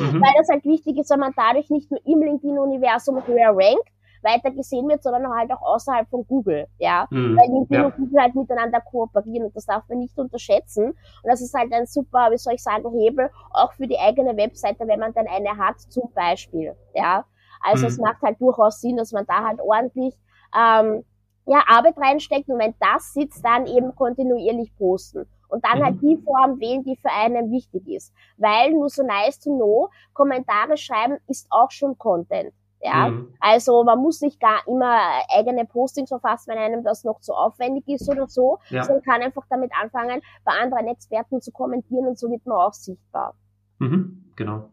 Mhm. 0.00 0.20
Weil 0.20 0.34
das 0.36 0.50
halt 0.50 0.66
wichtig 0.66 0.98
ist, 0.98 1.08
weil 1.08 1.16
man 1.16 1.32
dadurch 1.34 1.70
nicht 1.70 1.90
nur 1.90 1.98
im 2.04 2.20
LinkedIn-Universum 2.20 3.26
höher 3.26 3.56
rankt, 3.56 3.88
weiter 4.22 4.50
gesehen 4.50 4.86
wird, 4.88 5.02
sondern 5.02 5.32
halt 5.32 5.50
auch 5.50 5.62
außerhalb 5.62 6.06
von 6.10 6.26
Google, 6.26 6.66
ja. 6.76 7.06
Mhm, 7.08 7.38
Weil 7.38 7.48
LinkedIn 7.48 7.80
ja. 7.80 7.86
und 7.86 7.96
Google 7.96 8.20
halt 8.20 8.34
miteinander 8.34 8.82
kooperieren 8.82 9.46
und 9.46 9.56
das 9.56 9.64
darf 9.64 9.84
man 9.88 10.00
nicht 10.00 10.18
unterschätzen. 10.18 10.88
Und 10.88 10.96
das 11.24 11.40
ist 11.40 11.54
halt 11.54 11.72
ein 11.72 11.86
super, 11.86 12.28
wie 12.30 12.36
soll 12.36 12.52
ich 12.52 12.62
sagen, 12.62 12.90
Hebel, 12.92 13.30
auch 13.54 13.72
für 13.72 13.86
die 13.86 13.98
eigene 13.98 14.36
Webseite, 14.36 14.86
wenn 14.86 15.00
man 15.00 15.14
dann 15.14 15.26
eine 15.26 15.56
hat, 15.56 15.80
zum 15.80 16.12
Beispiel, 16.14 16.76
ja. 16.92 17.24
Also 17.62 17.84
mhm. 17.84 17.88
es 17.88 17.98
macht 17.98 18.20
halt 18.20 18.38
durchaus 18.42 18.82
Sinn, 18.82 18.98
dass 18.98 19.12
man 19.12 19.24
da 19.24 19.42
halt 19.42 19.58
ordentlich 19.62 20.14
ähm, 20.54 21.02
ja, 21.46 21.62
Arbeit 21.66 21.96
reinsteckt 21.96 22.48
und 22.48 22.58
wenn 22.58 22.74
das 22.80 23.12
sitzt, 23.14 23.44
dann 23.44 23.66
eben 23.66 23.94
kontinuierlich 23.94 24.74
posten. 24.76 25.26
Und 25.48 25.64
dann 25.64 25.74
halt 25.74 25.80
mhm. 25.80 25.84
halt 25.84 26.02
die 26.02 26.22
Form 26.24 26.60
wählen, 26.60 26.82
die 26.82 26.96
für 26.96 27.10
einen 27.10 27.52
wichtig 27.52 27.86
ist. 27.86 28.12
Weil 28.36 28.72
nur 28.72 28.88
so 28.88 29.04
nice 29.04 29.38
to 29.38 29.50
know, 29.50 29.90
Kommentare 30.12 30.76
schreiben 30.76 31.18
ist 31.28 31.46
auch 31.50 31.70
schon 31.70 31.96
Content. 31.96 32.52
ja. 32.82 33.08
Mhm. 33.08 33.32
Also 33.38 33.84
man 33.84 34.00
muss 34.00 34.20
nicht 34.20 34.40
gar 34.40 34.66
immer 34.66 34.98
eigene 35.32 35.64
Postings 35.64 36.08
verfassen, 36.08 36.50
wenn 36.50 36.58
einem 36.58 36.82
das 36.82 37.04
noch 37.04 37.20
zu 37.20 37.32
aufwendig 37.32 37.86
ist 37.86 38.08
oder 38.08 38.26
so, 38.26 38.58
ja. 38.70 38.82
sondern 38.82 39.04
kann 39.04 39.22
einfach 39.22 39.44
damit 39.48 39.70
anfangen, 39.80 40.20
bei 40.44 40.52
anderen 40.52 40.88
Experten 40.88 41.40
zu 41.40 41.52
kommentieren 41.52 42.08
und 42.08 42.18
so 42.18 42.28
wird 42.28 42.44
man 42.44 42.58
auch 42.58 42.72
sichtbar. 42.72 43.34
Mhm, 43.78 44.32
genau. 44.34 44.70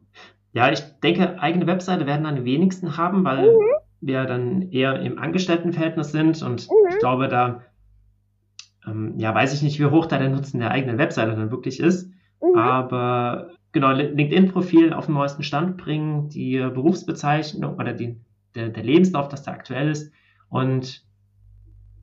Ja, 0.54 0.72
ich 0.72 0.82
denke, 1.02 1.40
eigene 1.40 1.68
Webseite 1.68 2.06
werden 2.06 2.24
dann 2.24 2.36
die 2.36 2.46
wenigsten 2.46 2.98
haben, 2.98 3.24
weil 3.24 3.52
mhm. 3.52 3.60
Wir 4.06 4.26
dann 4.26 4.72
eher 4.72 5.00
im 5.02 5.18
Angestelltenverhältnis 5.18 6.12
sind 6.12 6.42
und 6.42 6.68
mhm. 6.68 6.90
ich 6.90 7.00
glaube, 7.00 7.28
da 7.28 7.62
ähm, 8.86 9.14
ja, 9.18 9.34
weiß 9.34 9.54
ich 9.54 9.62
nicht, 9.62 9.80
wie 9.80 9.86
hoch 9.86 10.06
da 10.06 10.18
der 10.18 10.30
Nutzen 10.30 10.60
der 10.60 10.72
eigenen 10.72 10.98
Webseite 10.98 11.36
dann 11.36 11.52
wirklich 11.52 11.80
ist. 11.80 12.12
Mhm. 12.42 12.58
Aber 12.58 13.52
genau, 13.72 13.92
LinkedIn-Profil 13.92 14.94
auf 14.94 15.06
den 15.06 15.16
neuesten 15.16 15.44
Stand 15.44 15.78
bringen, 15.78 16.30
die 16.30 16.58
Berufsbezeichnung 16.58 17.76
oder 17.76 17.94
die, 17.94 18.20
der, 18.56 18.70
der 18.70 18.84
Lebenslauf, 18.84 19.30
dass 19.30 19.44
der 19.44 19.54
aktuell 19.54 19.90
ist. 19.90 20.12
Und 20.50 21.06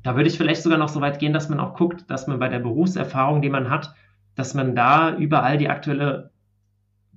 da 0.03 0.17
würde 0.17 0.29
ich 0.29 0.37
vielleicht 0.37 0.63
sogar 0.63 0.79
noch 0.79 0.89
so 0.89 1.01
weit 1.01 1.19
gehen, 1.19 1.33
dass 1.33 1.49
man 1.49 1.61
auch 1.61 1.75
guckt, 1.75 2.11
dass 2.11 2.27
man 2.27 2.39
bei 2.39 2.49
der 2.49 2.61
Berufserfahrung, 2.61 3.43
die 3.43 3.51
man 3.51 3.69
hat, 3.69 3.95
dass 4.35 4.55
man 4.55 4.75
da 4.75 5.15
überall 5.17 5.59
die 5.59 5.69
aktuelle 5.69 6.31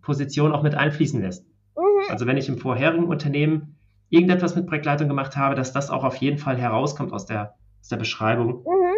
Position 0.01 0.51
auch 0.51 0.63
mit 0.63 0.75
einfließen 0.75 1.21
lässt. 1.21 1.47
Mhm. 1.77 2.09
Also 2.09 2.25
wenn 2.25 2.37
ich 2.37 2.49
im 2.49 2.57
vorherigen 2.57 3.05
Unternehmen 3.05 3.77
irgendetwas 4.13 4.55
mit 4.55 4.67
Projektleitung 4.67 5.08
gemacht 5.08 5.36
habe, 5.36 5.55
dass 5.55 5.74
das 5.74 5.89
auch 5.89 6.03
auf 6.03 6.15
jeden 6.17 6.38
Fall 6.38 6.58
herauskommt 6.58 7.12
aus 7.12 7.25
der, 7.25 7.55
aus 7.82 7.89
der 7.89 7.98
Beschreibung. 7.98 8.63
Mhm 8.63 8.93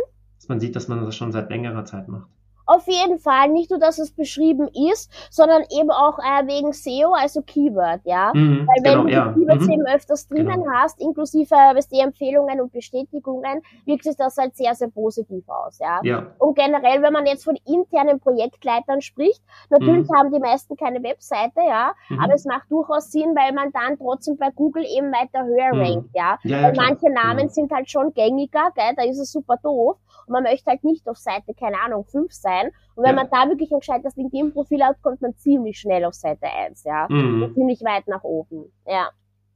dass 0.45 0.49
man 0.49 0.59
sieht, 0.59 0.75
dass 0.75 0.87
man 0.87 1.03
das 1.03 1.15
schon 1.15 1.31
seit 1.31 1.49
längerer 1.49 1.85
Zeit 1.85 2.07
macht. 2.07 2.27
Auf 2.65 2.87
jeden 2.87 3.19
Fall, 3.19 3.49
nicht 3.49 3.69
nur, 3.69 3.79
dass 3.79 3.99
es 3.99 4.11
beschrieben 4.11 4.67
ist, 4.91 5.11
sondern 5.29 5.63
eben 5.69 5.91
auch 5.91 6.17
äh, 6.19 6.47
wegen 6.47 6.73
SEO, 6.73 7.13
also 7.13 7.41
Keyword, 7.41 8.01
ja. 8.05 8.31
Mhm, 8.33 8.67
Weil 8.67 8.83
wenn 8.83 8.91
genau, 8.91 9.03
du 9.03 9.09
ja. 9.09 9.33
Keywords 9.33 9.65
mhm. 9.67 9.73
eben 9.73 9.85
öfters 9.85 10.27
drinnen 10.27 10.63
genau. 10.63 10.73
hast, 10.73 10.99
inklusive 10.99 11.55
die 11.91 11.99
Empfehlungen 11.99 12.61
und 12.61 12.71
Bestätigungen, 12.71 13.61
wirkt 13.85 14.03
sich 14.03 14.15
das 14.15 14.37
halt 14.37 14.55
sehr, 14.55 14.73
sehr 14.73 14.89
positiv 14.89 15.47
aus, 15.47 15.79
ja. 15.79 15.99
ja. 16.03 16.25
Und 16.39 16.55
generell, 16.55 17.01
wenn 17.01 17.13
man 17.13 17.25
jetzt 17.25 17.43
von 17.43 17.57
internen 17.65 18.19
Projektleitern 18.19 19.01
spricht, 19.01 19.41
natürlich 19.69 20.09
mhm. 20.09 20.15
haben 20.15 20.31
die 20.31 20.39
meisten 20.39 20.75
keine 20.75 21.03
Webseite, 21.03 21.61
ja, 21.67 21.93
mhm. 22.09 22.19
aber 22.19 22.33
es 22.33 22.45
macht 22.45 22.71
durchaus 22.71 23.11
Sinn, 23.11 23.35
weil 23.35 23.53
man 23.53 23.71
dann 23.71 23.97
trotzdem 23.97 24.37
bei 24.37 24.49
Google 24.55 24.85
eben 24.85 25.11
weiter 25.11 25.45
höher 25.45 25.73
mhm. 25.73 25.81
rankt, 25.81 26.09
ja. 26.15 26.37
ja 26.43 26.63
weil 26.63 26.73
manche 26.75 27.09
Namen 27.11 27.37
genau. 27.37 27.51
sind 27.51 27.71
halt 27.71 27.89
schon 27.89 28.13
gängiger, 28.13 28.71
gell, 28.75 28.93
da 28.95 29.03
ist 29.03 29.19
es 29.19 29.31
super 29.31 29.57
doof 29.61 29.97
und 30.27 30.33
man 30.33 30.43
möchte 30.43 30.71
halt 30.71 30.83
nicht 30.83 31.07
auf 31.07 31.17
Seite, 31.17 31.53
keine 31.53 31.79
Ahnung, 31.79 32.03
5 32.05 32.31
sein. 32.55 32.71
Und 32.95 33.03
wenn 33.03 33.15
ja. 33.15 33.23
man 33.23 33.29
da 33.31 33.49
wirklich 33.49 33.71
ein 33.71 33.79
gescheites 33.79 34.15
LinkedIn-Profil 34.15 34.83
hat, 34.83 35.01
kommt 35.01 35.21
man 35.21 35.35
ziemlich 35.35 35.79
schnell 35.79 36.05
auf 36.05 36.13
Seite 36.13 36.45
1, 36.45 36.83
ja. 36.83 37.07
Mhm. 37.09 37.53
ziemlich 37.53 37.81
weit 37.81 38.07
nach 38.07 38.23
oben, 38.23 38.71
ja. 38.87 39.09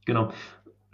Genau. 0.06 0.30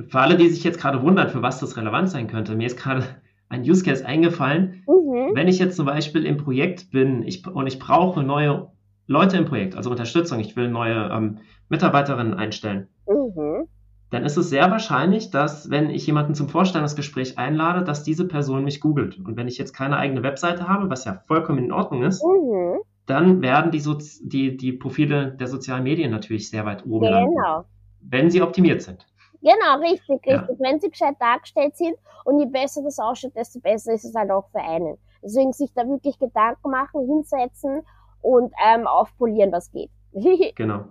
Für 0.08 0.20
alle, 0.20 0.36
die 0.36 0.48
sich 0.48 0.62
jetzt 0.62 0.80
gerade 0.80 1.02
wundern, 1.02 1.30
für 1.30 1.42
was 1.42 1.58
das 1.60 1.76
relevant 1.76 2.10
sein 2.10 2.28
könnte, 2.28 2.54
mir 2.54 2.66
ist 2.66 2.78
gerade 2.78 3.04
ein 3.48 3.62
Use 3.62 3.84
Case 3.84 4.04
eingefallen. 4.04 4.84
Mhm. 4.86 5.34
Wenn 5.34 5.48
ich 5.48 5.58
jetzt 5.58 5.76
zum 5.76 5.86
Beispiel 5.86 6.26
im 6.26 6.36
Projekt 6.36 6.90
bin 6.90 7.22
ich, 7.22 7.46
und 7.46 7.66
ich 7.66 7.78
brauche 7.78 8.22
neue 8.22 8.70
Leute 9.06 9.36
im 9.36 9.46
Projekt, 9.46 9.76
also 9.76 9.90
Unterstützung, 9.90 10.40
ich 10.40 10.56
will 10.56 10.68
neue 10.68 11.10
ähm, 11.12 11.38
Mitarbeiterinnen 11.68 12.34
einstellen, 12.34 12.88
mhm 13.06 13.68
dann 14.10 14.24
ist 14.24 14.36
es 14.36 14.50
sehr 14.50 14.70
wahrscheinlich, 14.70 15.30
dass 15.30 15.68
wenn 15.70 15.90
ich 15.90 16.06
jemanden 16.06 16.34
zum 16.34 16.48
Vorstellungsgespräch 16.48 17.38
einlade, 17.38 17.82
dass 17.82 18.04
diese 18.04 18.26
Person 18.26 18.64
mich 18.64 18.80
googelt. 18.80 19.18
Und 19.18 19.36
wenn 19.36 19.48
ich 19.48 19.58
jetzt 19.58 19.72
keine 19.72 19.96
eigene 19.96 20.22
Webseite 20.22 20.68
habe, 20.68 20.88
was 20.90 21.04
ja 21.04 21.14
vollkommen 21.26 21.64
in 21.64 21.72
Ordnung 21.72 22.04
ist, 22.04 22.22
mhm. 22.24 22.78
dann 23.06 23.42
werden 23.42 23.72
die, 23.72 23.80
so 23.80 23.98
die, 24.22 24.56
die 24.56 24.72
Profile 24.72 25.32
der 25.32 25.48
sozialen 25.48 25.82
Medien 25.82 26.10
natürlich 26.12 26.48
sehr 26.48 26.64
weit 26.64 26.86
oben 26.86 27.06
genau. 27.06 27.20
landen, 27.20 27.68
wenn 28.00 28.30
sie 28.30 28.42
optimiert 28.42 28.82
sind. 28.82 29.06
Genau, 29.42 29.78
richtig, 29.80 30.08
richtig. 30.08 30.32
Ja. 30.32 30.48
Wenn 30.58 30.80
sie 30.80 30.90
gescheit 30.90 31.16
dargestellt 31.20 31.76
sind 31.76 31.96
und 32.24 32.38
je 32.40 32.46
besser 32.46 32.82
das 32.82 32.98
ausschaut, 32.98 33.34
desto 33.36 33.60
besser 33.60 33.92
ist 33.92 34.04
es 34.04 34.14
halt 34.14 34.30
auch 34.30 34.48
für 34.50 34.60
einen. 34.60 34.96
Deswegen 35.22 35.52
sich 35.52 35.72
da 35.74 35.86
wirklich 35.86 36.18
Gedanken 36.18 36.70
machen, 36.70 37.06
hinsetzen 37.06 37.82
und 38.22 38.52
ähm, 38.64 38.86
aufpolieren, 38.86 39.52
was 39.52 39.70
geht. 39.72 39.90
genau. 40.56 40.84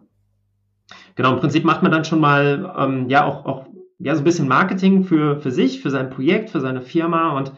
Genau, 1.15 1.33
im 1.33 1.39
Prinzip 1.39 1.63
macht 1.63 1.81
man 1.83 1.91
dann 1.91 2.05
schon 2.05 2.19
mal 2.19 2.73
ähm, 2.77 3.09
ja 3.09 3.25
auch, 3.25 3.45
auch 3.45 3.65
ja, 3.99 4.13
so 4.15 4.21
ein 4.21 4.25
bisschen 4.25 4.47
Marketing 4.47 5.03
für, 5.03 5.39
für 5.39 5.51
sich, 5.51 5.81
für 5.81 5.89
sein 5.89 6.09
Projekt, 6.09 6.49
für 6.49 6.59
seine 6.59 6.81
Firma. 6.81 7.37
Und 7.37 7.53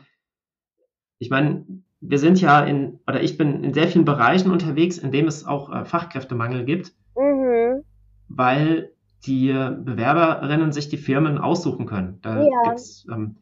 ich 1.20 1.30
meine, 1.30 1.66
wir 2.00 2.20
sind 2.20 2.40
ja 2.40 2.62
in, 2.62 3.00
oder 3.08 3.22
ich 3.22 3.38
bin 3.38 3.64
in 3.64 3.74
sehr 3.74 3.88
vielen 3.88 4.06
Bereichen 4.06 4.52
unterwegs, 4.52 4.98
in 4.98 5.12
denen 5.12 5.28
es 5.28 5.46
auch 5.46 5.74
äh, 5.74 5.86
Fachkräftemangel 5.86 6.64
gibt, 6.66 6.94
mhm. 7.16 7.84
weil 8.28 8.92
die 9.26 9.48
Bewerberinnen 9.48 10.72
sich 10.72 10.90
die 10.90 10.98
Firmen 10.98 11.40
aussuchen 11.40 11.88
können. 11.88 12.20
Da 12.22 12.44
ja. 12.44 12.50
gibt 12.66 12.80
es 12.80 13.08
ähm, 13.12 13.38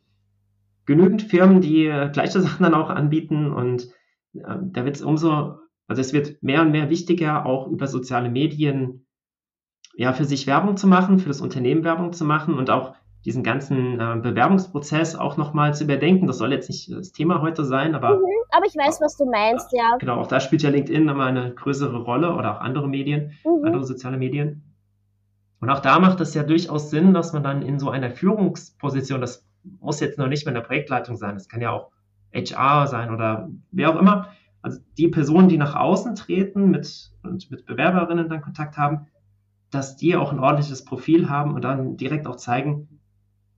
genügend 0.86 1.24
Firmen, 1.24 1.62
die 1.62 1.86
äh, 1.86 2.10
gleiche 2.12 2.40
Sachen 2.42 2.64
dann 2.64 2.74
auch 2.74 2.90
anbieten 2.90 3.52
und 3.52 3.90
äh, 4.34 4.58
da 4.62 4.86
wird 4.86 4.96
es 4.96 5.02
umso, 5.02 5.60
also 5.88 6.00
es 6.02 6.14
wird 6.14 6.42
mehr 6.42 6.62
und 6.62 6.72
mehr 6.72 6.90
wichtiger, 6.90 7.46
auch 7.46 7.68
über 7.68 7.88
soziale 7.88 8.30
Medien 8.30 9.05
ja, 9.98 10.14
für 10.14 10.26
sich 10.26 10.48
Werbung 10.48 10.78
zu 10.78 10.88
machen, 10.88 11.20
für 11.20 11.30
das 11.30 11.42
Unternehmen 11.42 11.84
Werbung 11.84 12.14
zu 12.14 12.26
machen 12.26 12.56
und 12.58 12.70
auch 12.70 12.96
diesen 13.26 13.44
ganzen 13.44 14.00
äh, 14.00 14.18
Bewerbungsprozess 14.22 15.16
auch 15.16 15.36
nochmal 15.36 15.74
zu 15.74 15.84
überdenken. 15.86 16.28
Das 16.28 16.38
soll 16.38 16.52
jetzt 16.52 16.70
nicht 16.70 16.92
das 16.92 17.12
Thema 17.12 17.42
heute 17.42 17.66
sein, 17.66 17.96
aber. 17.96 18.18
Mhm, 18.18 18.24
aber 18.52 18.66
ich 18.68 18.76
weiß, 18.76 19.02
was 19.02 19.18
du 19.18 19.26
meinst, 19.26 19.74
ja. 19.74 19.98
Genau, 20.00 20.20
auch 20.20 20.28
da 20.28 20.40
spielt 20.40 20.62
ja 20.62 20.70
LinkedIn 20.70 21.06
nochmal 21.06 21.30
eine 21.30 21.54
größere 21.54 21.98
Rolle 22.04 22.36
oder 22.36 22.56
auch 22.56 22.62
andere 22.62 22.88
Medien, 22.88 23.32
mhm. 23.44 23.66
andere 23.66 23.84
soziale 23.84 24.18
Medien. 24.18 24.64
Und 25.60 25.70
auch 25.72 25.80
da 25.80 26.00
macht 26.00 26.22
es 26.22 26.36
ja 26.36 26.44
durchaus 26.44 26.92
Sinn, 26.92 27.14
dass 27.14 27.34
man 27.34 27.42
dann 27.42 27.64
in 27.64 27.80
so 27.80 27.90
einer 27.90 28.12
Führungsposition, 28.12 29.22
das 29.22 29.48
muss 29.80 30.00
jetzt 30.00 30.20
noch 30.20 30.28
nicht 30.28 30.46
mehr 30.46 30.52
in 30.52 30.62
der 30.62 30.68
Projektleitung 30.68 31.16
sein, 31.16 31.34
das 31.34 31.50
kann 31.50 31.62
ja 31.62 31.72
auch 31.72 31.90
HR 32.34 32.86
sein 32.86 33.12
oder 33.12 33.50
wer 33.72 33.90
auch 33.90 34.00
immer, 34.00 34.30
also 34.62 34.80
die 34.98 35.08
Personen, 35.08 35.48
die 35.48 35.58
nach 35.58 35.76
außen 35.76 36.16
treten 36.16 36.70
mit, 36.70 37.12
und 37.24 37.50
mit 37.50 37.66
Bewerberinnen 37.66 38.30
dann 38.30 38.42
Kontakt 38.42 38.78
haben, 38.78 39.08
dass 39.76 39.96
die 39.96 40.16
auch 40.16 40.32
ein 40.32 40.40
ordentliches 40.40 40.86
Profil 40.86 41.30
haben 41.30 41.54
und 41.54 41.64
dann 41.64 41.98
direkt 41.98 42.28
auch 42.28 42.38
zeigen, 42.38 43.02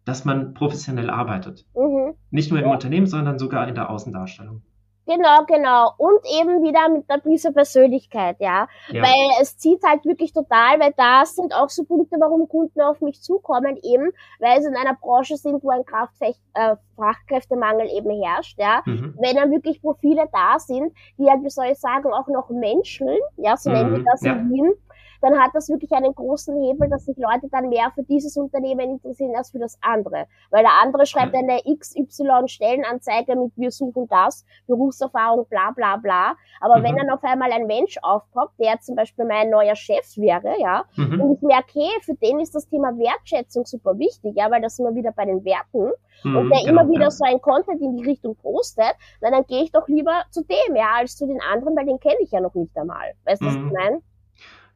dass 0.06 0.26
man 0.26 0.54
professionell 0.54 1.10
arbeitet. 1.10 1.66
Mhm. 1.76 2.16
Nicht 2.32 2.52
nur 2.52 2.62
im. 2.62 2.70
Unternehmen, 2.70 3.08
sondern 3.08 3.38
sogar 3.40 3.68
in 3.68 3.76
der 3.76 3.90
Außendarstellung. 3.90 4.62
Genau, 5.08 5.46
genau. 5.48 5.94
Und 5.98 6.20
eben 6.38 6.64
wieder 6.64 6.90
mit 6.90 7.10
einer 7.10 7.22
gewissen 7.22 7.54
Persönlichkeit, 7.54 8.36
ja? 8.40 8.68
ja. 8.90 9.02
Weil 9.02 9.42
es 9.42 9.58
zieht 9.58 9.82
halt 9.88 10.04
wirklich 10.04 10.34
total, 10.34 10.82
weil 10.82 10.94
da 10.98 11.26
sind 11.26 11.56
auch 11.56 11.70
so 11.70 11.86
Punkte, 11.86 12.18
warum 12.20 12.50
Kunden 12.50 12.82
auf 12.82 13.00
mich 13.00 13.22
zukommen, 13.22 13.78
eben, 13.84 14.12
weil 14.40 14.62
sie 14.62 14.68
in 14.68 14.76
einer 14.76 14.96
Branche 14.96 15.38
sind, 15.38 15.64
wo 15.64 15.70
ein 15.70 15.86
Kraftfech 15.86 16.36
äh, 16.56 16.76
Fachkräftemangel 16.98 17.88
eben 17.90 18.22
herrscht, 18.22 18.60
ja. 18.60 18.82
Mhm. 18.86 19.16
Wenn 19.18 19.38
dann 19.38 19.52
wirklich 19.52 19.82
Profile 19.82 20.28
da 20.34 20.60
sind, 20.60 20.92
die 21.18 21.30
halt, 21.30 21.42
wie 21.42 21.50
soll 21.50 21.68
ich 21.72 21.80
sagen, 21.80 22.12
auch 22.12 22.28
noch 22.28 22.50
menscheln, 22.50 23.20
ja, 23.38 23.56
so 23.56 23.70
mhm. 23.70 23.76
nennen 23.76 23.92
wir 23.96 24.04
das 24.04 24.22
ja. 24.24 24.34
in 24.34 24.50
Wien, 24.50 24.74
dann 25.22 25.40
hat 25.40 25.52
das 25.54 25.70
wirklich 25.70 25.92
einen 25.92 26.14
großen 26.14 26.56
Hebel, 26.64 26.90
dass 26.90 27.06
sich 27.06 27.18
Leute 27.18 27.48
dann 27.52 27.70
mehr 27.70 27.92
für 27.94 28.04
dieses 28.04 28.38
Unternehmen 28.38 28.92
interessieren 28.92 29.36
als 29.36 29.52
für 29.52 29.60
das 29.60 29.78
andere. 29.82 30.28
Weil 30.50 30.64
der 30.64 30.74
andere 30.82 31.06
schreibt 31.06 31.36
eine 31.36 31.60
XY 31.64 32.48
Stellenanzeige 32.48 33.36
mit 33.36 33.52
wir 33.56 33.72
suchen 33.72 34.08
das, 34.08 34.46
Berufserfahrung, 34.68 35.46
bla 35.50 35.72
bla 35.72 35.98
bla. 35.98 36.36
Aber 36.60 36.80
mhm. 36.80 36.84
wenn 36.84 36.96
dann 36.98 37.10
auf 37.10 37.24
einmal 37.24 37.52
ein 37.52 37.68
Mensch 37.68 37.98
aufpoppt, 38.02 38.60
der 38.60 38.80
zum 38.80 38.96
Beispiel 38.96 39.26
mein 39.26 39.50
neuer 39.50 39.76
Chef 39.76 40.18
wäre, 40.18 40.60
ja, 40.60 40.86
mhm. 40.96 41.22
und 41.22 41.38
ich 41.38 41.42
merke, 41.42 41.72
hey, 41.74 42.02
für 42.02 42.16
den 42.16 42.40
ist 42.40 42.56
das 42.56 42.68
Thema 42.68 42.98
Wertschätzung 42.98 43.66
super 43.66 43.98
wichtig, 43.98 44.36
ja, 44.36 44.50
weil 44.52 44.62
das 44.62 44.76
sind 44.76 44.86
wir 44.86 44.96
wieder 44.96 45.12
bei 45.12 45.26
den 45.26 45.44
Werten, 45.44 45.92
mhm, 46.24 46.38
und 46.38 46.50
der 46.50 46.60
genau, 46.60 46.82
immer 46.82 46.90
wieder 46.90 47.06
ja. 47.06 47.12
so 47.12 47.24
ein 47.26 47.42
Content 47.42 47.82
in 47.82 47.98
die 47.98 48.06
Richtung 48.06 48.36
postet, 48.36 48.96
na, 49.22 49.32
dann 49.32 49.46
gehe 49.46 49.64
ich 49.64 49.72
doch 49.72 49.88
lieber 49.88 50.24
zu 50.32 50.44
dem, 50.44 50.76
ja, 50.76 50.96
als 50.98 51.18
zu 51.18 51.28
den 51.28 51.42
anderen, 51.42 51.76
weil 51.76 51.86
den 51.86 52.00
kenne 52.00 52.18
ich 52.22 52.32
ja 52.32 52.40
noch 52.40 52.54
nicht 52.56 52.76
einmal. 52.78 53.14
Weißt 53.26 53.42
du, 53.42 53.46
was 53.46 53.56
ich 53.56 53.62
mhm. 53.62 53.74
meine? 53.74 54.02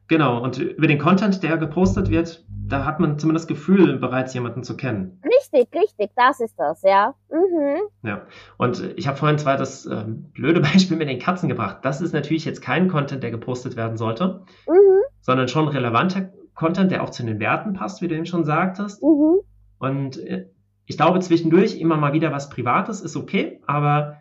Genau, 0.08 0.42
und 0.42 0.58
über 0.58 0.86
den 0.86 0.98
Content, 0.98 1.42
der 1.42 1.56
gepostet 1.56 2.10
wird, 2.10 2.44
da 2.48 2.84
hat 2.84 3.00
man 3.00 3.18
zumindest 3.18 3.48
das 3.48 3.56
Gefühl, 3.56 3.98
bereits 3.98 4.34
jemanden 4.34 4.62
zu 4.62 4.76
kennen. 4.76 5.20
Richtig, 5.24 5.68
richtig, 5.74 6.10
das 6.16 6.40
ist 6.40 6.54
das, 6.58 6.82
ja. 6.82 7.14
Mhm. 7.30 7.80
Ja, 8.02 8.26
und 8.56 8.94
ich 8.96 9.06
habe 9.06 9.16
vorhin 9.16 9.38
zwar 9.38 9.56
das 9.56 9.86
äh, 9.86 10.04
blöde 10.06 10.60
Beispiel 10.72 10.96
mit 10.96 11.08
den 11.08 11.18
Katzen 11.18 11.48
gebracht. 11.48 11.78
Das 11.82 12.00
ist 12.00 12.12
natürlich 12.12 12.44
jetzt 12.44 12.62
kein 12.62 12.88
Content, 12.88 13.22
der 13.22 13.30
gepostet 13.30 13.76
werden 13.76 13.96
sollte, 13.96 14.42
mhm. 14.66 15.02
sondern 15.20 15.48
schon 15.48 15.68
relevanter 15.68 16.30
Content, 16.54 16.90
der 16.90 17.02
auch 17.02 17.10
zu 17.10 17.24
den 17.24 17.40
Werten 17.40 17.74
passt, 17.74 18.02
wie 18.02 18.08
du 18.08 18.14
eben 18.14 18.26
schon 18.26 18.44
sagtest. 18.44 19.02
Mhm. 19.02 19.40
Und 19.78 20.18
äh, 20.18 20.46
ich 20.86 20.96
glaube, 20.96 21.20
zwischendurch 21.20 21.78
immer 21.78 21.96
mal 21.96 22.12
wieder 22.12 22.32
was 22.32 22.50
Privates 22.50 23.00
ist 23.00 23.16
okay, 23.16 23.60
aber 23.66 24.16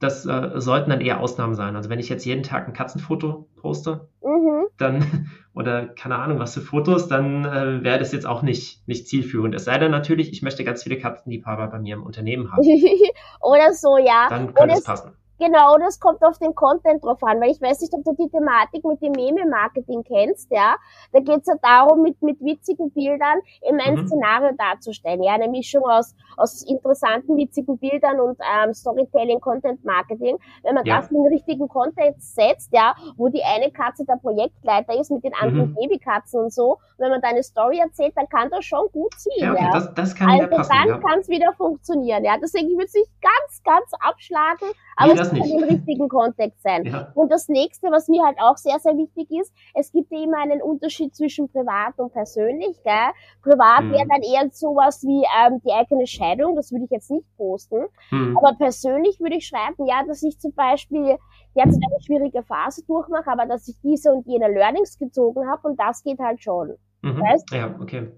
das 0.00 0.24
äh, 0.24 0.52
sollten 0.54 0.90
dann 0.90 1.02
eher 1.02 1.20
Ausnahmen 1.20 1.54
sein. 1.54 1.76
Also 1.76 1.90
wenn 1.90 2.00
ich 2.00 2.08
jetzt 2.08 2.24
jeden 2.24 2.42
Tag 2.42 2.66
ein 2.66 2.72
Katzenfoto 2.72 3.48
poste, 3.56 4.08
mhm. 4.22 4.66
dann, 4.78 5.30
oder 5.54 5.86
keine 5.86 6.16
Ahnung, 6.16 6.38
was 6.38 6.54
für 6.54 6.62
Fotos, 6.62 7.06
dann 7.06 7.44
äh, 7.44 7.84
wäre 7.84 7.98
das 7.98 8.10
jetzt 8.12 8.26
auch 8.26 8.42
nicht, 8.42 8.88
nicht 8.88 9.06
zielführend. 9.06 9.54
Es 9.54 9.66
sei 9.66 9.78
denn 9.78 9.90
natürlich, 9.90 10.32
ich 10.32 10.40
möchte 10.40 10.64
ganz 10.64 10.82
viele 10.82 10.98
Katzenliebhaber 10.98 11.66
bei 11.68 11.78
mir 11.78 11.96
im 11.96 12.02
Unternehmen 12.02 12.50
haben. 12.50 12.62
oder 13.40 13.74
so, 13.74 13.98
ja. 13.98 14.26
Dann 14.30 14.54
könnte 14.54 14.74
es 14.74 14.84
passen. 14.84 15.12
Genau, 15.40 15.78
das 15.78 15.98
kommt 15.98 16.22
auf 16.22 16.38
den 16.38 16.54
Content 16.54 17.02
drauf 17.02 17.22
an, 17.22 17.40
weil 17.40 17.50
ich 17.50 17.62
weiß 17.62 17.80
nicht, 17.80 17.94
ob 17.94 18.04
du 18.04 18.12
die 18.12 18.28
Thematik 18.28 18.84
mit 18.84 19.00
dem 19.00 19.12
Meme-Marketing 19.12 20.04
kennst, 20.04 20.52
ja. 20.52 20.76
Da 21.12 21.20
geht's 21.20 21.48
ja 21.48 21.54
darum, 21.62 22.02
mit, 22.02 22.20
mit 22.20 22.38
witzigen 22.40 22.90
Bildern 22.90 23.38
eben 23.66 23.80
ein 23.80 23.94
mhm. 23.94 24.06
Szenario 24.06 24.50
darzustellen. 24.58 25.22
Ja, 25.22 25.32
eine 25.32 25.48
Mischung 25.48 25.82
aus, 25.84 26.14
aus 26.36 26.62
interessanten, 26.62 27.38
witzigen 27.38 27.78
Bildern 27.78 28.20
und 28.20 28.38
ähm, 28.40 28.74
Storytelling, 28.74 29.40
Content-Marketing. 29.40 30.36
Wenn 30.62 30.74
man 30.74 30.84
ja. 30.84 30.98
das 31.00 31.10
in 31.10 31.22
den 31.22 31.32
richtigen 31.32 31.66
Kontext 31.68 32.34
setzt, 32.34 32.70
ja, 32.74 32.94
wo 33.16 33.28
die 33.28 33.42
eine 33.42 33.70
Katze 33.72 34.04
der 34.04 34.16
Projektleiter 34.16 35.00
ist 35.00 35.10
mit 35.10 35.24
den 35.24 35.32
anderen 35.34 35.70
mhm. 35.70 35.74
Babykatzen 35.76 36.38
und 36.38 36.52
so, 36.52 36.72
und 36.72 36.78
wenn 36.98 37.10
man 37.10 37.22
da 37.22 37.28
eine 37.28 37.42
Story 37.42 37.78
erzählt, 37.78 38.12
dann 38.14 38.28
kann 38.28 38.50
das 38.50 38.66
schon 38.66 38.86
gut 38.92 39.14
ziehen. 39.14 39.32
Ja, 39.38 39.52
okay, 39.52 39.64
ja. 39.64 39.70
Das, 39.72 39.94
das 39.94 40.14
kann 40.14 40.28
also 40.28 40.48
passen, 40.48 40.70
dann 40.70 40.88
ja. 40.88 40.98
kann 40.98 41.20
es 41.20 41.28
wieder 41.28 41.52
funktionieren. 41.54 42.24
Ja, 42.24 42.36
deswegen 42.36 42.68
würde 42.76 42.90
ich 42.92 43.08
ganz, 43.22 43.62
ganz 43.64 43.90
abschlagen 44.00 44.68
aber 45.00 45.14
nee, 45.14 45.20
es 45.20 45.32
muss 45.32 45.50
im 45.50 45.64
richtigen 45.64 46.08
Kontext 46.08 46.62
sein. 46.62 46.84
Ja. 46.84 47.10
Und 47.14 47.32
das 47.32 47.48
nächste, 47.48 47.90
was 47.90 48.08
mir 48.08 48.22
halt 48.24 48.38
auch 48.40 48.56
sehr, 48.56 48.78
sehr 48.78 48.96
wichtig 48.96 49.30
ist, 49.30 49.52
es 49.74 49.90
gibt 49.92 50.12
ja 50.12 50.22
immer 50.22 50.38
einen 50.38 50.60
Unterschied 50.60 51.14
zwischen 51.14 51.48
privat 51.48 51.98
und 51.98 52.12
persönlich. 52.12 52.76
Gell? 52.84 53.10
Privat 53.42 53.84
mhm. 53.84 53.92
wäre 53.92 54.06
dann 54.08 54.22
eher 54.22 54.50
sowas 54.50 55.02
wie 55.02 55.24
ähm, 55.24 55.60
die 55.64 55.72
eigene 55.72 56.06
Scheidung, 56.06 56.56
das 56.56 56.70
würde 56.70 56.84
ich 56.84 56.90
jetzt 56.90 57.10
nicht 57.10 57.26
posten. 57.36 57.86
Mhm. 58.10 58.36
Aber 58.36 58.56
persönlich 58.56 59.18
würde 59.20 59.36
ich 59.36 59.46
schreiben, 59.46 59.86
ja, 59.86 60.04
dass 60.06 60.22
ich 60.22 60.38
zum 60.38 60.52
Beispiel 60.52 61.16
jetzt 61.54 61.76
eine 61.76 62.00
schwierige 62.04 62.42
Phase 62.42 62.84
durchmache, 62.86 63.30
aber 63.30 63.46
dass 63.46 63.66
ich 63.68 63.80
diese 63.82 64.12
und 64.12 64.26
jene 64.26 64.48
Learnings 64.48 64.98
gezogen 64.98 65.48
habe 65.48 65.68
und 65.68 65.80
das 65.80 66.02
geht 66.02 66.18
halt 66.18 66.42
schon. 66.42 66.76
Mhm. 67.02 67.20
Weißt? 67.20 67.50
Ja, 67.52 67.74
okay. 67.80 68.12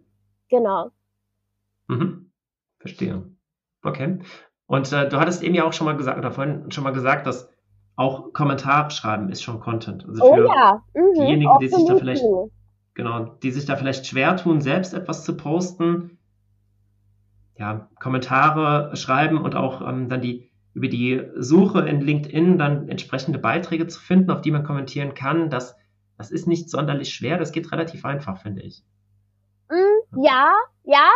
Genau. 0.48 0.90
Mhm. 1.88 2.32
Verstehe. 2.78 3.24
Okay. 3.82 4.18
Und 4.72 4.90
äh, 4.90 5.06
du 5.06 5.20
hattest 5.20 5.42
eben 5.42 5.54
ja 5.54 5.64
auch 5.64 5.74
schon 5.74 5.84
mal 5.84 5.98
gesagt, 5.98 6.16
oder 6.16 6.32
vorhin 6.32 6.70
schon 6.70 6.82
mal 6.82 6.94
gesagt, 6.94 7.26
dass 7.26 7.52
auch 7.94 8.32
Kommentare 8.32 8.90
schreiben 8.90 9.28
ist 9.28 9.42
schon 9.42 9.60
Content. 9.60 10.06
Also 10.08 10.24
oh 10.24 10.34
für 10.34 10.46
oh 10.46 10.48
ja. 10.48 10.82
Mhm, 10.94 11.14
diejenigen, 11.14 11.58
die 11.60 11.68
sich 11.68 11.84
da 11.86 11.94
vielleicht, 11.94 12.24
genau, 12.94 13.24
die 13.42 13.50
sich 13.50 13.66
da 13.66 13.76
vielleicht 13.76 14.06
schwer 14.06 14.34
tun, 14.38 14.62
selbst 14.62 14.94
etwas 14.94 15.24
zu 15.24 15.36
posten, 15.36 16.16
ja, 17.58 17.90
Kommentare 18.00 18.96
schreiben 18.96 19.36
und 19.36 19.56
auch 19.56 19.86
ähm, 19.86 20.08
dann 20.08 20.22
die 20.22 20.50
über 20.72 20.88
die 20.88 21.20
Suche 21.36 21.80
in 21.80 22.00
LinkedIn 22.00 22.56
dann 22.56 22.88
entsprechende 22.88 23.38
Beiträge 23.38 23.88
zu 23.88 24.00
finden, 24.00 24.30
auf 24.30 24.40
die 24.40 24.52
man 24.52 24.64
kommentieren 24.64 25.12
kann, 25.12 25.50
das, 25.50 25.76
das 26.16 26.30
ist 26.30 26.48
nicht 26.48 26.70
sonderlich 26.70 27.12
schwer, 27.12 27.36
das 27.36 27.52
geht 27.52 27.70
relativ 27.72 28.06
einfach, 28.06 28.40
finde 28.40 28.62
ich. 28.62 28.82
Mm, 29.68 30.22
ja, 30.24 30.50
ja, 30.84 31.10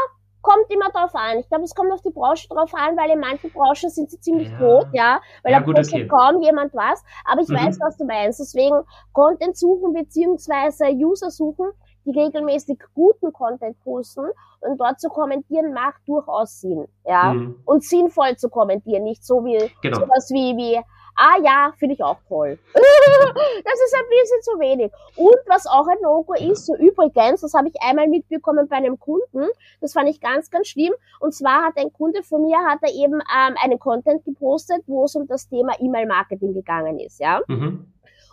kommt 0.47 0.71
immer 0.71 0.91
drauf 0.91 1.15
an. 1.15 1.39
Ich 1.39 1.49
glaube, 1.49 1.65
es 1.65 1.75
kommt 1.75 1.93
auf 1.93 2.03
die 2.03 2.11
Branche 2.11 2.47
drauf 2.49 2.73
an, 2.73 2.97
weil 2.97 3.11
in 3.11 3.19
manchen 3.19 3.51
Branchen 3.51 3.91
sind 3.91 4.11
sie 4.11 4.21
ziemlich 4.21 4.49
ja. 4.49 4.59
tot, 4.59 4.87
ja, 4.93 5.21
weil 5.43 5.53
ja, 5.53 5.59
da 5.59 5.65
gut, 5.65 5.77
okay. 5.77 6.07
kaum 6.07 6.41
jemand 6.41 6.73
was. 6.73 7.03
Aber 7.25 7.41
ich 7.41 7.49
mhm. 7.49 7.57
weiß, 7.57 7.81
was 7.81 7.97
du 7.97 8.05
meinst. 8.05 8.39
Deswegen 8.39 8.83
Content 9.13 9.57
suchen 9.57 9.93
beziehungsweise 9.93 10.87
User 10.91 11.31
suchen, 11.31 11.71
die 12.05 12.17
regelmäßig 12.17 12.79
guten 12.95 13.33
Content 13.33 13.77
posten 13.81 14.27
und 14.61 14.81
dort 14.81 15.01
zu 15.01 15.09
kommentieren 15.09 15.73
macht 15.73 16.01
durchaus 16.07 16.61
Sinn, 16.61 16.87
ja. 17.05 17.33
Mhm. 17.33 17.61
Und 17.65 17.83
sinnvoll 17.83 18.37
zu 18.37 18.49
kommentieren, 18.49 19.03
nicht 19.03 19.25
so 19.25 19.45
wie 19.45 19.71
genau. 19.83 19.99
sowas 19.99 20.31
wie 20.31 20.57
wie 20.57 20.81
Ah 21.17 21.39
ja, 21.43 21.73
finde 21.79 21.95
ich 21.95 22.05
auch 22.05 22.19
toll. 22.29 22.59
das 22.75 22.85
ist 22.85 23.95
ein 23.95 24.09
bisschen 24.09 24.43
zu 24.43 24.59
wenig. 24.61 24.93
Und 25.17 25.37
was 25.47 25.67
auch 25.67 25.87
ein 25.89 25.97
Logo 26.03 26.35
ist, 26.35 26.67
so 26.67 26.77
übrigens, 26.77 27.41
das 27.41 27.55
habe 27.55 27.69
ich 27.69 27.75
einmal 27.81 28.07
mitbekommen 28.07 28.69
bei 28.69 28.77
einem 28.77 29.01
Kunden, 29.01 29.49
das 29.81 29.95
fand 29.95 30.11
ich 30.11 30.21
ganz, 30.21 30.51
ganz 30.51 30.69
schlimm. 30.69 30.93
Und 31.21 31.35
zwar 31.35 31.65
hat 31.65 31.79
ein 31.79 31.93
Kunde 31.93 32.23
von 32.23 32.43
mir, 32.43 32.59
hat 32.59 32.81
er 32.83 32.93
eben 32.93 33.15
ähm, 33.15 33.55
einen 33.63 33.79
Content 33.79 34.25
gepostet, 34.27 34.83
wo 34.87 35.05
es 35.05 35.17
um 35.17 35.27
das 35.27 35.49
Thema 35.49 35.73
E-Mail-Marketing 35.81 36.53
gegangen 36.53 36.99
ist, 36.99 37.19
ja. 37.19 37.41
Mhm. 37.49 37.87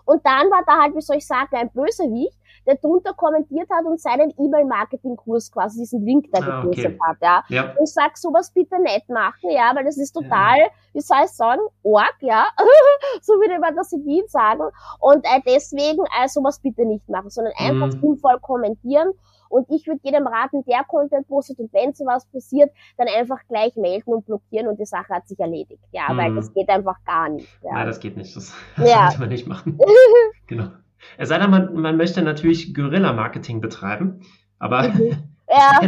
Und 0.06 0.26
dann 0.26 0.52
war 0.52 0.63
da 0.65 0.82
halt, 0.82 0.96
wie 0.96 1.02
soll 1.02 1.17
ich 1.17 1.26
sagen, 1.26 1.56
ein 1.56 1.69
Bösewicht, 1.72 2.38
der 2.65 2.76
drunter 2.76 3.13
kommentiert 3.13 3.69
hat 3.69 3.86
und 3.86 3.99
seinen 3.99 4.34
E-Mail-Marketing-Kurs 4.38 5.52
quasi 5.52 5.80
diesen 5.80 6.06
Link 6.06 6.28
da 6.32 6.39
ah, 6.41 6.62
gepostet 6.62 6.86
okay. 6.86 6.99
hat, 7.08 7.17
ja. 7.21 7.43
ja. 7.49 7.63
Und 7.71 7.84
ich 7.84 7.93
sag, 7.93 8.17
sowas 8.17 8.52
bitte 8.52 8.82
nicht 8.82 9.10
machen, 9.10 9.49
ja, 9.49 9.71
weil 9.76 9.84
das 9.86 9.97
ist 9.97 10.13
total, 10.13 10.60
ja. 10.60 10.67
wie 10.93 11.02
soll 11.02 11.17
ich 11.26 11.32
sagen, 11.32 11.62
org, 11.84 12.15
ja. 12.21 12.45
so 13.21 13.34
würde 13.34 13.60
man 13.60 13.76
das 13.76 13.91
in 13.93 14.06
Wien 14.06 14.23
sagen. 14.28 14.63
Und 14.99 15.26
äh, 15.26 15.41
deswegen 15.45 16.04
äh, 16.21 16.28
sowas 16.28 16.60
bitte 16.60 16.86
nicht 16.86 17.08
machen, 17.10 17.30
sondern 17.30 17.54
einfach 17.58 17.88
mhm. 17.88 18.02
sinnvoll 18.02 18.39
kommentieren. 18.41 19.12
Und 19.54 19.69
ich 19.69 19.86
würde 19.86 19.99
jedem 20.02 20.26
raten, 20.26 20.63
der 20.65 20.84
Content 20.84 21.28
postet 21.28 21.60
und 21.60 21.71
wenn 21.73 21.93
sowas 21.93 22.26
passiert, 22.26 22.71
dann 22.97 23.08
einfach 23.08 23.38
gleich 23.47 23.76
melden 23.76 24.12
und 24.12 24.26
blockieren 24.26 24.67
und 24.67 24.80
die 24.80 24.86
Sache 24.86 25.13
hat 25.13 25.28
sich 25.28 25.39
erledigt. 25.39 25.84
Ja, 25.91 26.12
mhm. 26.12 26.17
weil 26.17 26.36
das 26.36 26.52
geht 26.54 26.69
einfach 26.69 26.97
gar 27.06 27.30
nicht. 27.30 27.47
Ja. 27.62 27.73
Nein, 27.73 27.86
das 27.86 27.99
geht 27.99 28.17
nicht. 28.17 28.36
Das, 28.36 28.52
das 28.76 28.89
ja. 28.89 29.02
sollte 29.10 29.19
man 29.19 29.30
nicht 29.30 29.45
machen. 29.45 29.78
genau. 30.47 30.69
Es 31.18 31.30
sei 31.30 31.38
denn, 31.38 31.50
man, 31.50 31.74
man 31.74 31.98
möchte 31.98 32.22
natürlich 32.22 32.74
Guerilla-Marketing 32.74 33.62
betreiben, 33.62 34.22
aber 34.60 34.89
mhm. 34.89 35.24
ja. 35.50 35.80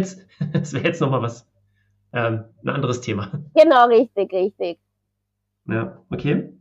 das 0.54 0.74
wäre 0.74 0.86
jetzt, 0.86 1.00
wär 1.02 1.08
nochmal 1.08 1.22
was, 1.22 1.48
ähm, 2.14 2.46
ein 2.64 2.70
anderes 2.70 3.02
Thema. 3.02 3.32
Genau, 3.56 3.88
richtig, 3.88 4.32
richtig. 4.32 4.80
Ja, 5.68 5.98
okay. 6.10 6.54